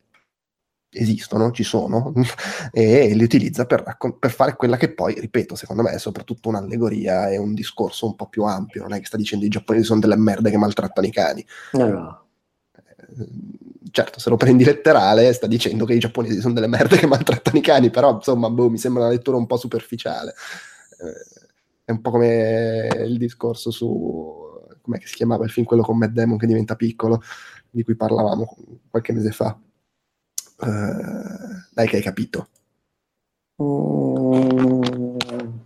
esistono, 0.95 1.51
ci 1.51 1.63
sono, 1.63 2.13
e 2.71 3.13
li 3.13 3.23
utilizza 3.23 3.65
per, 3.65 3.83
raccon- 3.83 4.17
per, 4.17 4.31
fare 4.31 4.55
quella 4.55 4.77
che 4.77 4.93
poi, 4.93 5.19
ripeto, 5.19 5.55
secondo 5.55 5.83
me 5.83 5.91
è 5.91 5.99
soprattutto 5.99 6.49
un'allegoria 6.49 7.29
e 7.29 7.37
un 7.37 7.53
discorso 7.53 8.05
un 8.05 8.15
po' 8.15 8.27
più 8.27 8.43
ampio, 8.43 8.81
non 8.81 8.93
è 8.93 8.99
che 8.99 9.05
sta 9.05 9.17
dicendo 9.17 9.45
i 9.45 9.49
giapponesi 9.49 9.85
sono 9.85 9.99
delle 9.99 10.15
merde 10.15 10.49
che 10.49 10.57
maltrattano 10.57 11.07
i 11.07 11.11
cani. 11.11 11.45
No, 11.73 11.87
no. 11.87 12.25
Eh, 12.73 13.27
certo, 13.91 14.19
se 14.19 14.29
lo 14.29 14.37
prendi 14.37 14.63
letterale 14.63 15.31
sta 15.33 15.47
dicendo 15.47 15.85
che 15.85 15.93
i 15.93 15.99
giapponesi 15.99 16.39
sono 16.39 16.53
delle 16.53 16.67
merde 16.67 16.97
che 16.97 17.07
maltrattano 17.07 17.57
i 17.57 17.61
cani, 17.61 17.89
però 17.89 18.15
insomma, 18.15 18.49
boh, 18.49 18.69
mi 18.69 18.77
sembra 18.77 19.03
una 19.03 19.11
lettura 19.11 19.37
un 19.37 19.45
po' 19.45 19.57
superficiale. 19.57 20.33
Eh, 20.99 21.43
è 21.85 21.91
un 21.91 22.01
po' 22.01 22.11
come 22.11 22.87
il 23.05 23.17
discorso 23.17 23.69
su... 23.69 24.43
come 24.81 24.99
si 25.03 25.15
chiamava 25.15 25.43
il 25.43 25.51
film, 25.51 25.65
quello 25.65 25.83
con 25.83 25.97
Matt 25.97 26.11
Damon 26.11 26.37
che 26.37 26.47
diventa 26.47 26.75
piccolo, 26.75 27.21
di 27.69 27.83
cui 27.83 27.95
parlavamo 27.95 28.57
qualche 28.89 29.13
mese 29.13 29.31
fa 29.31 29.59
Uh, 30.57 31.63
dai 31.71 31.87
che 31.87 31.97
hai 31.97 32.01
capito. 32.01 32.47
Mm. 33.61 35.17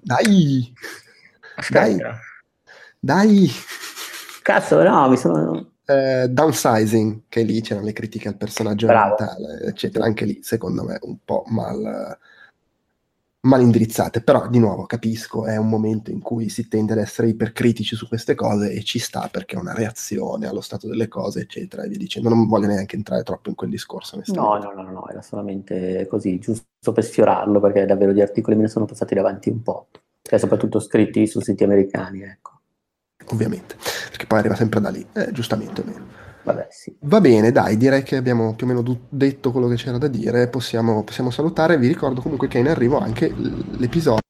Dai! 0.02 0.74
Aspetta. 1.56 2.20
Dai! 3.00 3.28
Dai! 3.28 3.52
Cazzo, 4.42 4.82
no, 4.84 5.10
mi 5.10 5.18
sono... 5.18 5.72
Uh, 5.90 6.28
downsizing, 6.28 7.24
che 7.30 7.42
lì 7.42 7.62
c'erano 7.62 7.86
le 7.86 7.94
critiche 7.94 8.28
al 8.28 8.38
personaggio 8.38 8.86
Bravo. 8.86 9.16
eccetera. 9.66 10.06
Anche 10.06 10.26
lì, 10.26 10.40
secondo 10.44 10.84
me, 10.84 11.00
un 11.02 11.18
po' 11.26 11.44
mal 11.48 12.18
mal 13.42 13.62
indirizzate, 13.62 14.22
però 14.22 14.50
di 14.50 14.60
nuovo 14.60 14.86
capisco, 14.86 15.46
è 15.46 15.56
un 15.56 15.70
momento 15.70 16.12
in 16.12 16.20
cui 16.20 16.50
si 16.50 16.68
tende 16.68 16.94
ad 16.94 17.00
essere 17.00 17.30
ipercritici 17.30 17.96
su 17.96 18.08
queste 18.08 18.36
cose 18.36 18.72
e 18.72 18.84
ci 18.84 19.00
sta 19.00 19.30
perché 19.32 19.56
è 19.56 19.60
una 19.60 19.74
reazione 19.74 20.48
allo 20.48 20.62
stato 20.62 20.88
delle 20.88 21.08
cose, 21.08 21.42
eccetera, 21.42 21.84
e 21.84 21.88
via 21.88 21.98
dicendo. 21.98 22.30
Non 22.30 22.48
voglio 22.48 22.68
neanche 22.68 22.96
entrare 22.96 23.24
troppo 23.24 23.50
in 23.50 23.56
quel 23.56 23.70
discorso. 23.70 24.22
No, 24.28 24.58
no, 24.58 24.74
no, 24.74 24.92
no, 24.92 25.08
era 25.08 25.22
solamente 25.22 26.06
così, 26.10 26.38
giusto 26.40 26.92
per 26.94 27.04
sfiorarlo, 27.04 27.60
perché 27.60 27.86
davvero 27.86 28.12
gli 28.12 28.22
articoli 28.22 28.56
me 28.56 28.64
ne 28.64 28.70
sono 28.70 28.86
passati 28.86 29.16
davanti 29.16 29.50
un 29.50 29.62
po', 29.62 29.88
cioè 30.22 30.38
soprattutto 30.38 30.80
scritti 30.80 31.26
su 31.28 31.40
siti 31.40 31.64
americani, 31.64 32.24
ecco. 32.24 32.58
Ovviamente, 33.32 33.76
perché 34.10 34.26
poi 34.26 34.40
arriva 34.40 34.56
sempre 34.56 34.82
da 34.82 34.90
lì, 34.90 35.06
eh, 35.14 35.32
giustamente 35.32 35.82
o 35.82 35.84
meno. 35.86 36.28
Vabbè, 36.50 36.68
sì. 36.72 36.96
Va 37.02 37.22
bene, 37.22 37.52
dai, 37.52 37.78
direi 37.78 38.02
che 38.02 38.16
abbiamo 38.16 38.56
più 38.56 38.66
o 38.66 38.70
meno 38.70 38.82
du- 38.82 39.06
detto 39.08 39.52
quello 39.52 39.68
che 39.68 39.76
c'era 39.76 40.00
da 40.00 40.08
dire, 40.08 40.48
possiamo, 40.48 41.04
possiamo 41.04 41.30
salutare. 41.30 41.78
Vi 41.78 41.88
ricordo 41.88 42.22
comunque 42.22 42.48
che 42.48 42.58
è 42.58 42.62
in 42.62 42.68
arrivo 42.68 42.98
anche 42.98 43.32
l'episodio, 43.78 44.22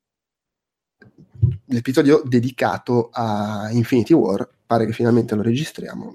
l'episodio 1.67 2.21
dedicato 2.25 3.09
a 3.13 3.69
Infinity 3.71 4.13
War. 4.13 4.47
Pare 4.65 4.85
che 4.85 4.91
finalmente 4.91 5.33
lo 5.33 5.41
registriamo. 5.41 6.11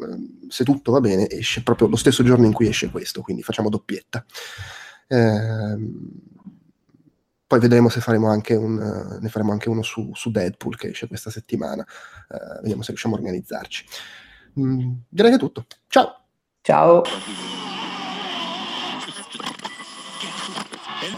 Se 0.49 0.63
tutto 0.63 0.93
va 0.93 1.01
bene, 1.01 1.27
esce 1.29 1.63
proprio 1.63 1.89
lo 1.89 1.97
stesso 1.97 2.23
giorno 2.23 2.45
in 2.45 2.53
cui 2.53 2.69
esce 2.69 2.91
questo, 2.91 3.23
quindi 3.23 3.43
facciamo 3.43 3.71
doppietta. 3.71 4.25
Ehm, 5.09 6.11
poi 7.47 7.61
vedremo 7.61 7.89
se 7.89 8.01
faremo 8.01 8.29
anche 8.29 8.55
un, 8.55 9.19
ne 9.21 9.29
faremo 9.29 9.53
anche 9.53 9.69
uno 9.71 9.83
su, 9.83 10.11
su 10.15 10.31
Deadpool 10.31 10.77
che 10.77 10.89
esce 10.89 11.09
questa 11.09 11.31
settimana. 11.31 11.83
Eh, 11.83 12.61
vediamo 12.61 12.83
se 12.83 12.89
riusciamo 12.89 13.15
a 13.17 13.19
organizzarci. 13.19 13.85
Mm, 14.59 14.93
direi 15.09 15.31
che 15.33 15.37
è 15.37 15.41
tutto. 15.41 15.67
Ciao. 15.89 16.17
Ciao. 16.63 17.03